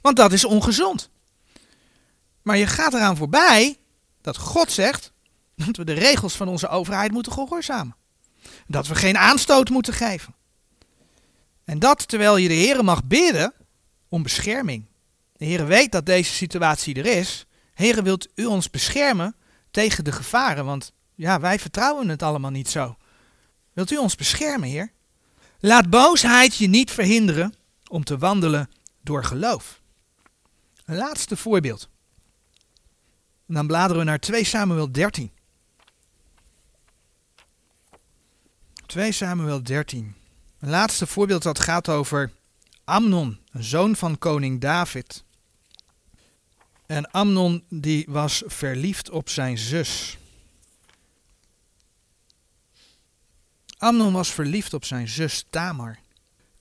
want 0.01 0.15
dat 0.15 0.31
is 0.31 0.45
ongezond. 0.45 1.09
Maar 2.47 2.57
je 2.57 2.67
gaat 2.67 2.93
eraan 2.93 3.17
voorbij 3.17 3.77
dat 4.21 4.37
God 4.37 4.71
zegt 4.71 5.11
dat 5.55 5.75
we 5.75 5.83
de 5.83 5.93
regels 5.93 6.35
van 6.35 6.47
onze 6.47 6.67
overheid 6.67 7.11
moeten 7.11 7.31
gehoorzamen. 7.31 7.95
Dat 8.67 8.87
we 8.87 8.95
geen 8.95 9.17
aanstoot 9.17 9.69
moeten 9.69 9.93
geven. 9.93 10.35
En 11.63 11.79
dat 11.79 12.07
terwijl 12.07 12.37
je 12.37 12.47
de 12.47 12.53
Heer 12.53 12.83
mag 12.83 13.03
bidden 13.03 13.53
om 14.09 14.23
bescherming. 14.23 14.85
De 15.33 15.45
Heer 15.45 15.65
weet 15.65 15.91
dat 15.91 16.05
deze 16.05 16.33
situatie 16.33 16.95
er 16.95 17.05
is. 17.05 17.45
Heer, 17.73 18.03
wilt 18.03 18.27
u 18.35 18.45
ons 18.45 18.69
beschermen 18.69 19.35
tegen 19.71 20.03
de 20.03 20.11
gevaren? 20.11 20.65
Want 20.65 20.93
ja, 21.15 21.39
wij 21.39 21.59
vertrouwen 21.59 22.09
het 22.09 22.23
allemaal 22.23 22.51
niet 22.51 22.69
zo. 22.69 22.97
Wilt 23.73 23.91
u 23.91 23.97
ons 23.97 24.15
beschermen, 24.15 24.69
Heer? 24.69 24.91
Laat 25.59 25.89
boosheid 25.89 26.55
je 26.55 26.67
niet 26.67 26.91
verhinderen 26.91 27.53
om 27.87 28.03
te 28.03 28.17
wandelen 28.17 28.69
door 29.01 29.23
geloof. 29.23 29.81
Een 30.85 30.95
laatste 30.95 31.37
voorbeeld. 31.37 31.89
En 33.47 33.53
dan 33.53 33.67
bladeren 33.67 33.97
we 33.97 34.03
naar 34.03 34.19
2 34.19 34.43
Samuel 34.43 34.91
13. 34.91 35.31
2 38.85 39.11
Samuel 39.11 39.63
13. 39.63 40.15
Een 40.59 40.69
laatste 40.69 41.07
voorbeeld 41.07 41.43
dat 41.43 41.59
gaat 41.59 41.89
over 41.89 42.31
Amnon, 42.83 43.39
een 43.51 43.63
zoon 43.63 43.95
van 43.95 44.17
koning 44.17 44.61
David. 44.61 45.23
En 46.85 47.11
Amnon 47.11 47.63
die 47.69 48.05
was 48.09 48.43
verliefd 48.45 49.09
op 49.09 49.29
zijn 49.29 49.57
zus. 49.57 50.17
Amnon 53.77 54.13
was 54.13 54.31
verliefd 54.31 54.73
op 54.73 54.85
zijn 54.85 55.07
zus 55.07 55.45
Tamar. 55.49 55.99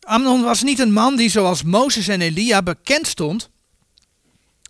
Amnon 0.00 0.42
was 0.42 0.62
niet 0.62 0.78
een 0.78 0.92
man 0.92 1.16
die 1.16 1.28
zoals 1.28 1.62
Mozes 1.62 2.08
en 2.08 2.20
Elia 2.20 2.62
bekend 2.62 3.06
stond 3.06 3.50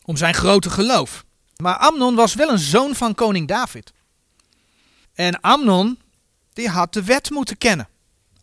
om 0.02 0.16
zijn 0.16 0.34
grote 0.34 0.70
geloof. 0.70 1.24
Maar 1.56 1.76
Amnon 1.76 2.14
was 2.14 2.34
wel 2.34 2.48
een 2.48 2.58
zoon 2.58 2.94
van 2.94 3.14
koning 3.14 3.48
David. 3.48 3.92
En 5.14 5.40
Amnon, 5.40 5.98
die 6.52 6.68
had 6.68 6.92
de 6.92 7.04
wet 7.04 7.30
moeten 7.30 7.58
kennen. 7.58 7.88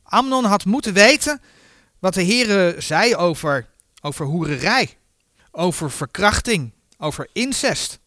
Amnon 0.03 0.45
had 0.45 0.65
moeten 0.65 0.93
weten 0.93 1.41
wat 1.99 2.13
de 2.13 2.23
Heere 2.23 2.75
zei 2.77 3.15
over, 3.15 3.67
over 4.01 4.25
hoererij, 4.25 4.97
over 5.51 5.91
verkrachting, 5.91 6.71
over 6.97 7.29
incest. 7.33 7.99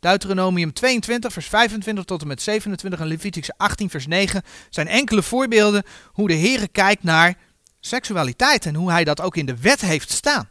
Deuteronomium 0.00 0.72
22, 0.72 1.32
vers 1.32 1.46
25 1.46 2.04
tot 2.04 2.20
en 2.20 2.26
met 2.26 2.42
27 2.42 3.00
en 3.00 3.06
Leviticus 3.06 3.56
18, 3.56 3.90
vers 3.90 4.06
9 4.06 4.42
zijn 4.70 4.88
enkele 4.88 5.22
voorbeelden 5.22 5.82
hoe 6.12 6.28
de 6.28 6.36
Heere 6.36 6.68
kijkt 6.68 7.02
naar 7.02 7.34
seksualiteit 7.80 8.66
en 8.66 8.74
hoe 8.74 8.90
hij 8.90 9.04
dat 9.04 9.20
ook 9.20 9.36
in 9.36 9.46
de 9.46 9.56
wet 9.56 9.80
heeft 9.80 10.10
staan. 10.10 10.48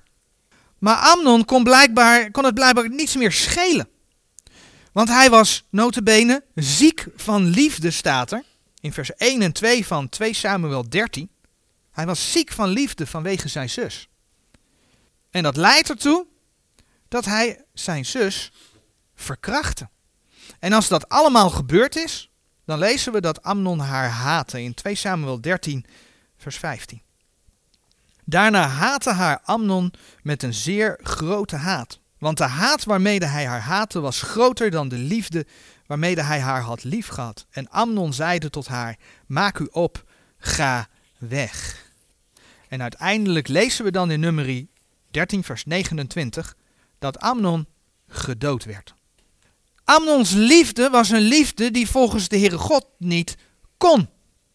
Maar 0.85 0.95
Amnon 0.95 1.45
kon, 1.45 1.63
blijkbaar, 1.63 2.31
kon 2.31 2.45
het 2.45 2.53
blijkbaar 2.53 2.89
niets 2.89 3.15
meer 3.15 3.31
schelen. 3.31 3.89
Want 4.91 5.09
hij 5.09 5.29
was 5.29 5.65
notabene 5.69 6.43
ziek 6.55 7.07
van 7.15 7.45
liefde, 7.45 7.91
staat 7.91 8.31
er. 8.31 8.43
In 8.79 8.93
vers 8.93 9.13
1 9.15 9.41
en 9.41 9.51
2 9.51 9.85
van 9.85 10.09
2 10.09 10.33
Samuel 10.33 10.89
13. 10.89 11.29
Hij 11.91 12.05
was 12.05 12.31
ziek 12.31 12.51
van 12.51 12.69
liefde 12.69 13.07
vanwege 13.07 13.47
zijn 13.47 13.69
zus. 13.69 14.09
En 15.29 15.43
dat 15.43 15.57
leidt 15.57 15.89
ertoe 15.89 16.25
dat 17.07 17.25
hij 17.25 17.63
zijn 17.73 18.05
zus 18.05 18.51
verkrachtte. 19.15 19.89
En 20.59 20.73
als 20.73 20.87
dat 20.87 21.09
allemaal 21.09 21.49
gebeurd 21.49 21.95
is, 21.95 22.29
dan 22.65 22.79
lezen 22.79 23.13
we 23.13 23.21
dat 23.21 23.43
Amnon 23.43 23.79
haar 23.79 24.09
haatte 24.09 24.61
in 24.61 24.73
2 24.73 24.95
Samuel 24.95 25.41
13, 25.41 25.85
vers 26.37 26.57
15. 26.57 27.04
Daarna 28.25 28.67
haatte 28.67 29.11
haar 29.11 29.39
Amnon 29.43 29.93
met 30.21 30.43
een 30.43 30.53
zeer 30.53 30.99
grote 31.03 31.55
haat. 31.55 31.99
Want 32.17 32.37
de 32.37 32.43
haat 32.43 32.83
waarmede 32.83 33.25
hij 33.25 33.45
haar 33.45 33.61
haatte 33.61 33.99
was 33.99 34.21
groter 34.21 34.71
dan 34.71 34.87
de 34.87 34.97
liefde 34.97 35.45
waarmede 35.85 36.21
hij 36.21 36.39
haar 36.39 36.61
had 36.61 36.83
liefgehad. 36.83 37.45
En 37.49 37.69
Amnon 37.69 38.13
zeide 38.13 38.49
tot 38.49 38.67
haar, 38.67 38.97
maak 39.27 39.59
u 39.59 39.67
op, 39.71 40.03
ga 40.37 40.87
weg. 41.17 41.83
En 42.67 42.81
uiteindelijk 42.81 43.47
lezen 43.47 43.85
we 43.85 43.91
dan 43.91 44.11
in 44.11 44.19
nummerie 44.19 44.69
13 45.11 45.43
vers 45.43 45.65
29 45.65 46.55
dat 46.99 47.19
Amnon 47.19 47.67
gedood 48.07 48.65
werd. 48.65 48.93
Amnons 49.83 50.31
liefde 50.31 50.89
was 50.89 51.09
een 51.09 51.21
liefde 51.21 51.71
die 51.71 51.89
volgens 51.89 52.27
de 52.27 52.37
Heere 52.37 52.57
God 52.57 52.85
niet 52.97 53.35
kon. 53.77 54.09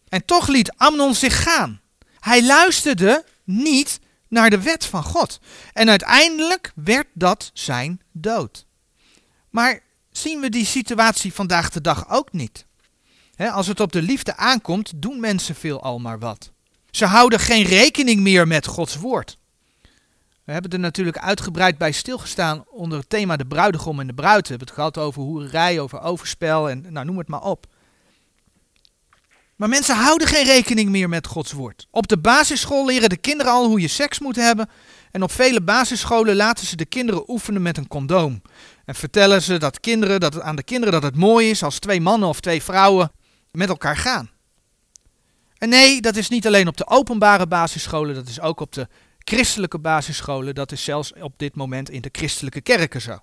En 0.08 0.24
toch 0.24 0.48
liet 0.48 0.72
Amnon 0.76 1.14
zich 1.14 1.42
gaan. 1.42 1.80
Hij 2.18 2.46
luisterde 2.46 3.24
niet 3.50 4.00
naar 4.28 4.50
de 4.50 4.62
wet 4.62 4.84
van 4.84 5.02
God. 5.02 5.40
En 5.72 5.88
uiteindelijk 5.88 6.72
werd 6.74 7.06
dat 7.12 7.50
zijn 7.54 8.00
dood. 8.12 8.66
Maar 9.50 9.80
zien 10.10 10.40
we 10.40 10.48
die 10.48 10.64
situatie 10.64 11.32
vandaag 11.32 11.70
de 11.70 11.80
dag 11.80 12.10
ook 12.10 12.32
niet? 12.32 12.68
als 13.48 13.66
het 13.66 13.80
op 13.80 13.92
de 13.92 14.02
liefde 14.02 14.36
aankomt, 14.36 14.92
doen 15.02 15.20
mensen 15.20 15.54
veel 15.54 15.82
al 15.82 15.98
maar 15.98 16.18
wat. 16.18 16.52
Ze 16.90 17.04
houden 17.04 17.40
geen 17.40 17.64
rekening 17.64 18.20
meer 18.20 18.46
met 18.46 18.66
Gods 18.66 18.96
woord. 18.96 19.38
We 20.44 20.52
hebben 20.52 20.70
er 20.70 20.78
natuurlijk 20.78 21.18
uitgebreid 21.18 21.78
bij 21.78 21.92
stilgestaan 21.92 22.64
onder 22.68 22.98
het 22.98 23.08
thema 23.08 23.36
de 23.36 23.46
bruidegom 23.46 24.00
en 24.00 24.06
de 24.06 24.14
bruid. 24.14 24.42
We 24.42 24.48
hebben 24.48 24.66
het 24.66 24.76
gehad 24.76 24.98
over 24.98 25.22
hoererij, 25.22 25.80
over 25.80 26.00
overspel 26.00 26.70
en 26.70 26.86
nou, 26.88 27.06
noem 27.06 27.18
het 27.18 27.28
maar 27.28 27.42
op. 27.42 27.66
Maar 29.60 29.68
mensen 29.68 29.96
houden 29.96 30.26
geen 30.26 30.44
rekening 30.44 30.88
meer 30.88 31.08
met 31.08 31.26
Gods 31.26 31.52
woord. 31.52 31.86
Op 31.90 32.08
de 32.08 32.18
basisschool 32.18 32.86
leren 32.86 33.08
de 33.08 33.16
kinderen 33.16 33.52
al 33.52 33.66
hoe 33.66 33.80
je 33.80 33.88
seks 33.88 34.18
moet 34.18 34.36
hebben. 34.36 34.68
En 35.10 35.22
op 35.22 35.32
vele 35.32 35.60
basisscholen 35.60 36.36
laten 36.36 36.66
ze 36.66 36.76
de 36.76 36.84
kinderen 36.84 37.30
oefenen 37.30 37.62
met 37.62 37.76
een 37.76 37.88
condoom. 37.88 38.42
En 38.84 38.94
vertellen 38.94 39.42
ze 39.42 39.58
dat 39.58 39.80
kinderen, 39.80 40.20
dat 40.20 40.40
aan 40.40 40.56
de 40.56 40.62
kinderen 40.62 40.92
dat 40.92 41.02
het 41.02 41.16
mooi 41.16 41.50
is 41.50 41.62
als 41.62 41.78
twee 41.78 42.00
mannen 42.00 42.28
of 42.28 42.40
twee 42.40 42.62
vrouwen 42.62 43.12
met 43.50 43.68
elkaar 43.68 43.96
gaan. 43.96 44.30
En 45.58 45.68
nee, 45.68 46.00
dat 46.00 46.16
is 46.16 46.28
niet 46.28 46.46
alleen 46.46 46.68
op 46.68 46.76
de 46.76 46.86
openbare 46.86 47.46
basisscholen, 47.46 48.14
dat 48.14 48.28
is 48.28 48.40
ook 48.40 48.60
op 48.60 48.72
de 48.72 48.88
christelijke 49.18 49.78
basisscholen. 49.78 50.54
Dat 50.54 50.72
is 50.72 50.84
zelfs 50.84 51.12
op 51.12 51.32
dit 51.36 51.56
moment 51.56 51.90
in 51.90 52.00
de 52.00 52.10
christelijke 52.12 52.60
kerken 52.60 53.00
zo. 53.00 53.18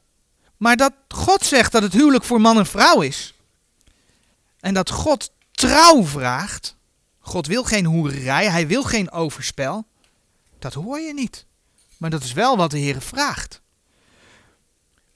Maar 0.58 0.76
dat 0.76 0.94
God 1.08 1.46
zegt 1.46 1.72
dat 1.72 1.82
het 1.82 1.94
huwelijk 1.94 2.24
voor 2.24 2.42
man 2.42 2.58
en 2.58 2.66
vrouw 2.66 3.02
is. 3.02 3.34
En 4.60 4.74
dat 4.74 4.90
God 4.90 5.36
trouw 5.58 6.04
vraagt. 6.04 6.76
God 7.20 7.48
wil 7.48 7.64
geen 7.64 7.86
hoererij, 7.86 8.50
hij 8.50 8.68
wil 8.68 8.84
geen 8.84 9.12
overspel. 9.12 9.88
Dat 10.60 10.74
hoor 10.74 11.00
je 11.00 11.14
niet. 11.14 11.46
Maar 11.98 12.10
dat 12.10 12.24
is 12.24 12.34
wel 12.34 12.58
wat 12.58 12.72
de 12.72 12.78
Heer 12.78 13.02
vraagt. 13.02 13.62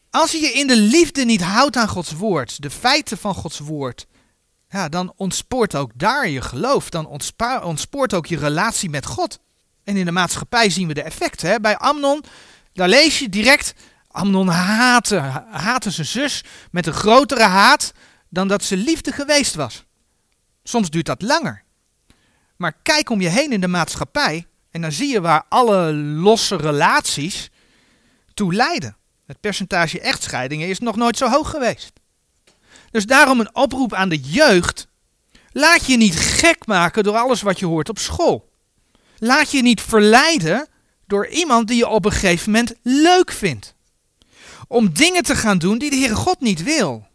Als 0.10 0.32
je 0.32 0.40
je 0.40 0.52
in 0.52 0.68
de 0.68 0.78
liefde 0.78 1.26
niet 1.26 1.42
houdt 1.42 1.76
aan 1.76 1.88
Gods 1.88 2.12
woord, 2.12 2.62
de 2.62 2.70
feiten 2.70 3.18
van 3.18 3.34
Gods 3.36 3.60
woord, 3.60 4.08
ja, 4.70 4.90
dan 4.90 5.14
ontspoort 5.16 5.76
ook 5.76 5.92
daar 5.96 6.30
je 6.30 6.42
geloof. 6.42 6.90
Dan 6.90 7.08
ontspoort 7.64 8.14
ook 8.14 8.26
je 8.26 8.38
relatie 8.38 8.90
met 8.90 9.06
God. 9.06 9.40
En 9.84 9.98
in 9.98 10.06
de 10.06 10.12
maatschappij 10.12 10.70
zien 10.70 10.88
we 10.88 10.94
de 10.94 11.02
effecten. 11.02 11.50
Hè? 11.50 11.60
Bij 11.60 11.78
Amnon, 11.78 12.24
daar 12.74 12.90
lees 12.90 13.20
je 13.20 13.30
direct, 13.30 13.74
Amnon 14.08 14.48
haatte, 14.48 15.18
haatte 15.52 15.92
zijn 15.92 16.08
zus 16.08 16.44
met 16.72 16.88
een 16.88 16.94
grotere 16.94 17.44
haat 17.44 17.92
dan 18.30 18.48
dat 18.48 18.64
ze 18.64 18.78
liefde 18.78 19.12
geweest 19.12 19.56
was. 19.56 19.86
Soms 20.64 20.90
duurt 20.90 21.06
dat 21.06 21.22
langer. 21.22 21.64
Maar 22.56 22.74
kijk 22.84 23.10
om 23.10 23.22
je 23.22 23.30
heen 23.30 23.52
in 23.52 23.62
de 23.62 23.68
maatschappij 23.68 24.48
en 24.72 24.82
dan 24.82 24.92
zie 24.92 25.12
je 25.12 25.22
waar 25.22 25.44
alle 25.50 25.94
losse 25.94 26.56
relaties 26.56 27.50
toe 28.34 28.54
leiden. 28.54 28.96
Het 29.26 29.40
percentage 29.40 30.00
echtscheidingen 30.00 30.68
is 30.68 30.80
nog 30.80 30.96
nooit 30.96 31.18
zo 31.18 31.30
hoog 31.30 31.50
geweest. 31.50 31.92
Dus 32.92 33.06
daarom 33.06 33.40
een 33.40 33.56
oproep 33.56 33.94
aan 33.94 34.10
de 34.10 34.20
jeugd. 34.20 34.88
Laat 35.52 35.86
je 35.86 35.98
niet 35.98 36.16
gek 36.16 36.66
maken 36.66 37.04
door 37.04 37.18
alles 37.18 37.42
wat 37.42 37.60
je 37.60 37.66
hoort 37.66 37.90
op 37.90 38.00
school. 38.00 38.50
Laat 39.18 39.52
je 39.52 39.62
niet 39.62 39.82
verleiden 39.82 40.68
door 41.08 41.28
iemand 41.28 41.68
die 41.68 41.78
je 41.78 41.88
op 41.88 42.06
een 42.06 42.12
gegeven 42.12 42.52
moment 42.52 42.74
leuk 42.82 43.32
vindt. 43.32 43.76
Om 44.68 44.94
dingen 44.94 45.24
te 45.24 45.36
gaan 45.36 45.58
doen 45.58 45.78
die 45.78 45.90
de 45.90 45.96
Heere 45.96 46.16
God 46.16 46.40
niet 46.40 46.64
wil. 46.64 47.08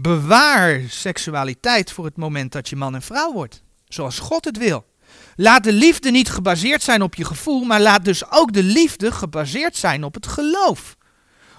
Bewaar 0.00 0.80
seksualiteit 0.88 1.92
voor 1.92 2.04
het 2.04 2.16
moment 2.16 2.52
dat 2.52 2.68
je 2.68 2.76
man 2.76 2.94
en 2.94 3.02
vrouw 3.02 3.32
wordt, 3.32 3.62
zoals 3.88 4.18
God 4.18 4.44
het 4.44 4.58
wil. 4.58 4.86
Laat 5.36 5.64
de 5.64 5.72
liefde 5.72 6.10
niet 6.10 6.30
gebaseerd 6.30 6.82
zijn 6.82 7.02
op 7.02 7.14
je 7.14 7.24
gevoel, 7.24 7.64
maar 7.64 7.80
laat 7.80 8.04
dus 8.04 8.30
ook 8.30 8.52
de 8.52 8.62
liefde 8.62 9.12
gebaseerd 9.12 9.76
zijn 9.76 10.04
op 10.04 10.14
het 10.14 10.26
geloof. 10.26 10.96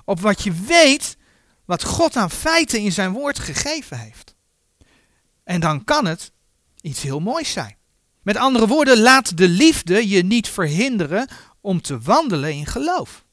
Op 0.06 0.20
wat 0.20 0.44
je 0.44 0.52
weet, 0.52 1.18
wat 1.66 1.84
God 1.84 2.16
aan 2.16 2.32
feiten 2.32 2.80
in 2.80 2.92
zijn 2.92 3.12
woord 3.12 3.40
gegeven 3.40 4.00
heeft. 4.00 4.36
En 5.44 5.60
dan 5.60 5.84
kan 5.84 6.06
het 6.06 6.32
iets 6.82 7.02
heel 7.02 7.20
moois 7.20 7.52
zijn. 7.52 7.78
Met 8.22 8.38
andere 8.38 8.68
woorden, 8.68 9.00
laat 9.00 9.38
de 9.38 9.48
liefde 9.48 10.10
je 10.10 10.24
niet 10.24 10.50
verhinderen 10.50 11.28
om 11.62 11.82
te 11.82 12.00
wandelen 12.00 12.54
in 12.54 12.66
geloof. 12.66 13.26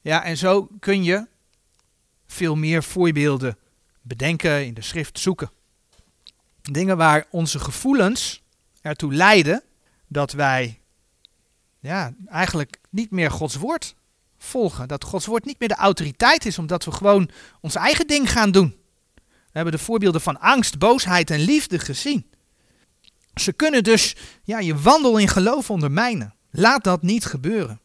Ja, 0.00 0.24
en 0.24 0.36
zo 0.36 0.68
kun 0.80 1.04
je 1.04 1.26
veel 2.26 2.56
meer 2.56 2.82
voorbeelden 2.82 3.58
bedenken, 4.04 4.66
in 4.66 4.74
de 4.74 4.82
schrift 4.82 5.18
zoeken. 5.18 5.50
Dingen 6.62 6.96
waar 6.96 7.26
onze 7.30 7.58
gevoelens 7.58 8.42
ertoe 8.80 9.14
leiden 9.14 9.62
dat 10.08 10.32
wij 10.32 10.80
ja, 11.80 12.14
eigenlijk 12.26 12.78
niet 12.90 13.10
meer 13.10 13.30
Gods 13.30 13.56
woord 13.56 13.94
volgen. 14.38 14.88
Dat 14.88 15.04
Gods 15.04 15.26
woord 15.26 15.44
niet 15.44 15.58
meer 15.58 15.68
de 15.68 15.74
autoriteit 15.74 16.46
is, 16.46 16.58
omdat 16.58 16.84
we 16.84 16.92
gewoon 16.92 17.30
ons 17.60 17.74
eigen 17.74 18.06
ding 18.06 18.30
gaan 18.30 18.50
doen. 18.50 18.76
We 19.14 19.60
hebben 19.60 19.72
de 19.72 19.84
voorbeelden 19.84 20.20
van 20.20 20.40
angst, 20.40 20.78
boosheid 20.78 21.30
en 21.30 21.40
liefde 21.40 21.78
gezien. 21.78 22.26
Ze 23.34 23.52
kunnen 23.52 23.82
dus 23.84 24.16
ja, 24.44 24.58
je 24.58 24.76
wandel 24.78 25.18
in 25.18 25.28
geloof 25.28 25.70
ondermijnen. 25.70 26.34
Laat 26.50 26.84
dat 26.84 27.02
niet 27.02 27.24
gebeuren. 27.24 27.80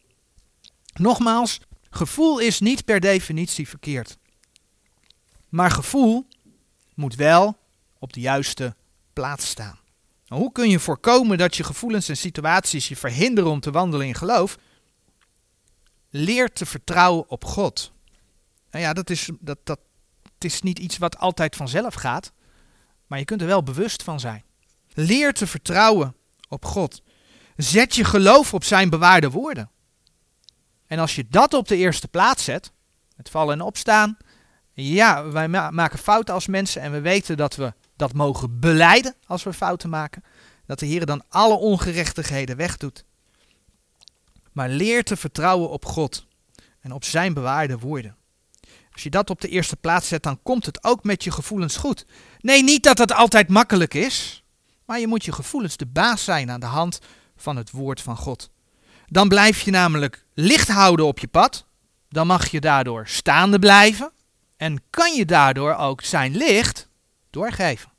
Nogmaals, 0.94 1.60
gevoel 1.90 2.38
is 2.38 2.60
niet 2.60 2.84
per 2.84 3.00
definitie 3.00 3.68
verkeerd. 3.68 4.18
Maar 5.50 5.70
gevoel 5.70 6.26
moet 6.94 7.14
wel 7.14 7.58
op 7.98 8.12
de 8.12 8.20
juiste 8.20 8.74
plaats 9.12 9.48
staan. 9.48 9.78
Nou, 10.26 10.42
hoe 10.42 10.52
kun 10.52 10.70
je 10.70 10.78
voorkomen 10.78 11.38
dat 11.38 11.56
je 11.56 11.64
gevoelens 11.64 12.08
en 12.08 12.16
situaties 12.16 12.88
je 12.88 12.96
verhinderen 12.96 13.50
om 13.50 13.60
te 13.60 13.70
wandelen 13.70 14.06
in 14.06 14.14
geloof? 14.14 14.58
Leer 16.10 16.52
te 16.52 16.66
vertrouwen 16.66 17.28
op 17.28 17.44
God. 17.44 17.92
Nou 18.70 18.84
ja, 18.84 18.92
dat 18.92 19.10
is, 19.10 19.30
dat, 19.40 19.58
dat, 19.64 19.78
het 20.34 20.44
is 20.44 20.62
niet 20.62 20.78
iets 20.78 20.98
wat 20.98 21.18
altijd 21.18 21.56
vanzelf 21.56 21.94
gaat, 21.94 22.32
maar 23.06 23.18
je 23.18 23.24
kunt 23.24 23.40
er 23.40 23.46
wel 23.46 23.62
bewust 23.62 24.02
van 24.02 24.20
zijn. 24.20 24.44
Leer 24.94 25.32
te 25.32 25.46
vertrouwen 25.46 26.16
op 26.48 26.64
God. 26.64 27.02
Zet 27.56 27.94
je 27.94 28.04
geloof 28.04 28.54
op 28.54 28.64
zijn 28.64 28.90
bewaarde 28.90 29.30
woorden. 29.30 29.70
En 30.86 30.98
als 30.98 31.14
je 31.14 31.26
dat 31.28 31.54
op 31.54 31.68
de 31.68 31.76
eerste 31.76 32.08
plaats 32.08 32.44
zet, 32.44 32.72
het 33.16 33.30
vallen 33.30 33.54
en 33.54 33.60
opstaan, 33.60 34.16
ja, 34.72 35.30
wij 35.30 35.48
maken 35.48 35.98
fouten 35.98 36.34
als 36.34 36.46
mensen 36.46 36.82
en 36.82 36.92
we 36.92 37.00
weten 37.00 37.36
dat 37.36 37.56
we 37.56 37.72
dat 37.96 38.12
mogen 38.12 38.60
beleiden 38.60 39.14
als 39.26 39.42
we 39.42 39.52
fouten 39.52 39.90
maken. 39.90 40.24
Dat 40.66 40.78
de 40.78 40.86
Heer 40.86 41.06
dan 41.06 41.22
alle 41.28 41.54
ongerechtigheden 41.54 42.56
wegdoet. 42.56 43.04
Maar 44.52 44.68
leer 44.68 45.04
te 45.04 45.16
vertrouwen 45.16 45.70
op 45.70 45.84
God 45.84 46.26
en 46.80 46.92
op 46.92 47.04
zijn 47.04 47.34
bewaarde 47.34 47.78
woorden. 47.78 48.16
Als 48.92 49.02
je 49.02 49.10
dat 49.10 49.30
op 49.30 49.40
de 49.40 49.48
eerste 49.48 49.76
plaats 49.76 50.08
zet, 50.08 50.22
dan 50.22 50.42
komt 50.42 50.66
het 50.66 50.84
ook 50.84 51.04
met 51.04 51.24
je 51.24 51.30
gevoelens 51.30 51.76
goed. 51.76 52.06
Nee, 52.40 52.62
niet 52.62 52.82
dat 52.82 52.98
het 52.98 53.12
altijd 53.12 53.48
makkelijk 53.48 53.94
is, 53.94 54.44
maar 54.84 55.00
je 55.00 55.06
moet 55.06 55.24
je 55.24 55.32
gevoelens 55.32 55.76
de 55.76 55.86
baas 55.86 56.24
zijn 56.24 56.50
aan 56.50 56.60
de 56.60 56.66
hand 56.66 56.98
van 57.36 57.56
het 57.56 57.70
woord 57.70 58.00
van 58.00 58.16
God. 58.16 58.50
Dan 59.06 59.28
blijf 59.28 59.60
je 59.60 59.70
namelijk 59.70 60.24
licht 60.34 60.68
houden 60.68 61.06
op 61.06 61.18
je 61.18 61.28
pad. 61.28 61.66
Dan 62.08 62.26
mag 62.26 62.50
je 62.50 62.60
daardoor 62.60 63.08
staande 63.08 63.58
blijven. 63.58 64.12
En 64.60 64.82
kan 64.90 65.14
je 65.14 65.24
daardoor 65.24 65.74
ook 65.74 66.02
zijn 66.02 66.36
licht 66.36 66.88
doorgeven. 67.30 67.92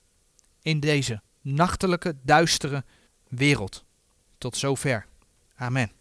In 0.62 0.80
deze 0.80 1.22
nachtelijke, 1.42 2.16
duistere 2.24 2.84
wereld. 3.28 3.86
Tot 4.38 4.58
zover. 4.58 5.06
Amen. 5.56 5.92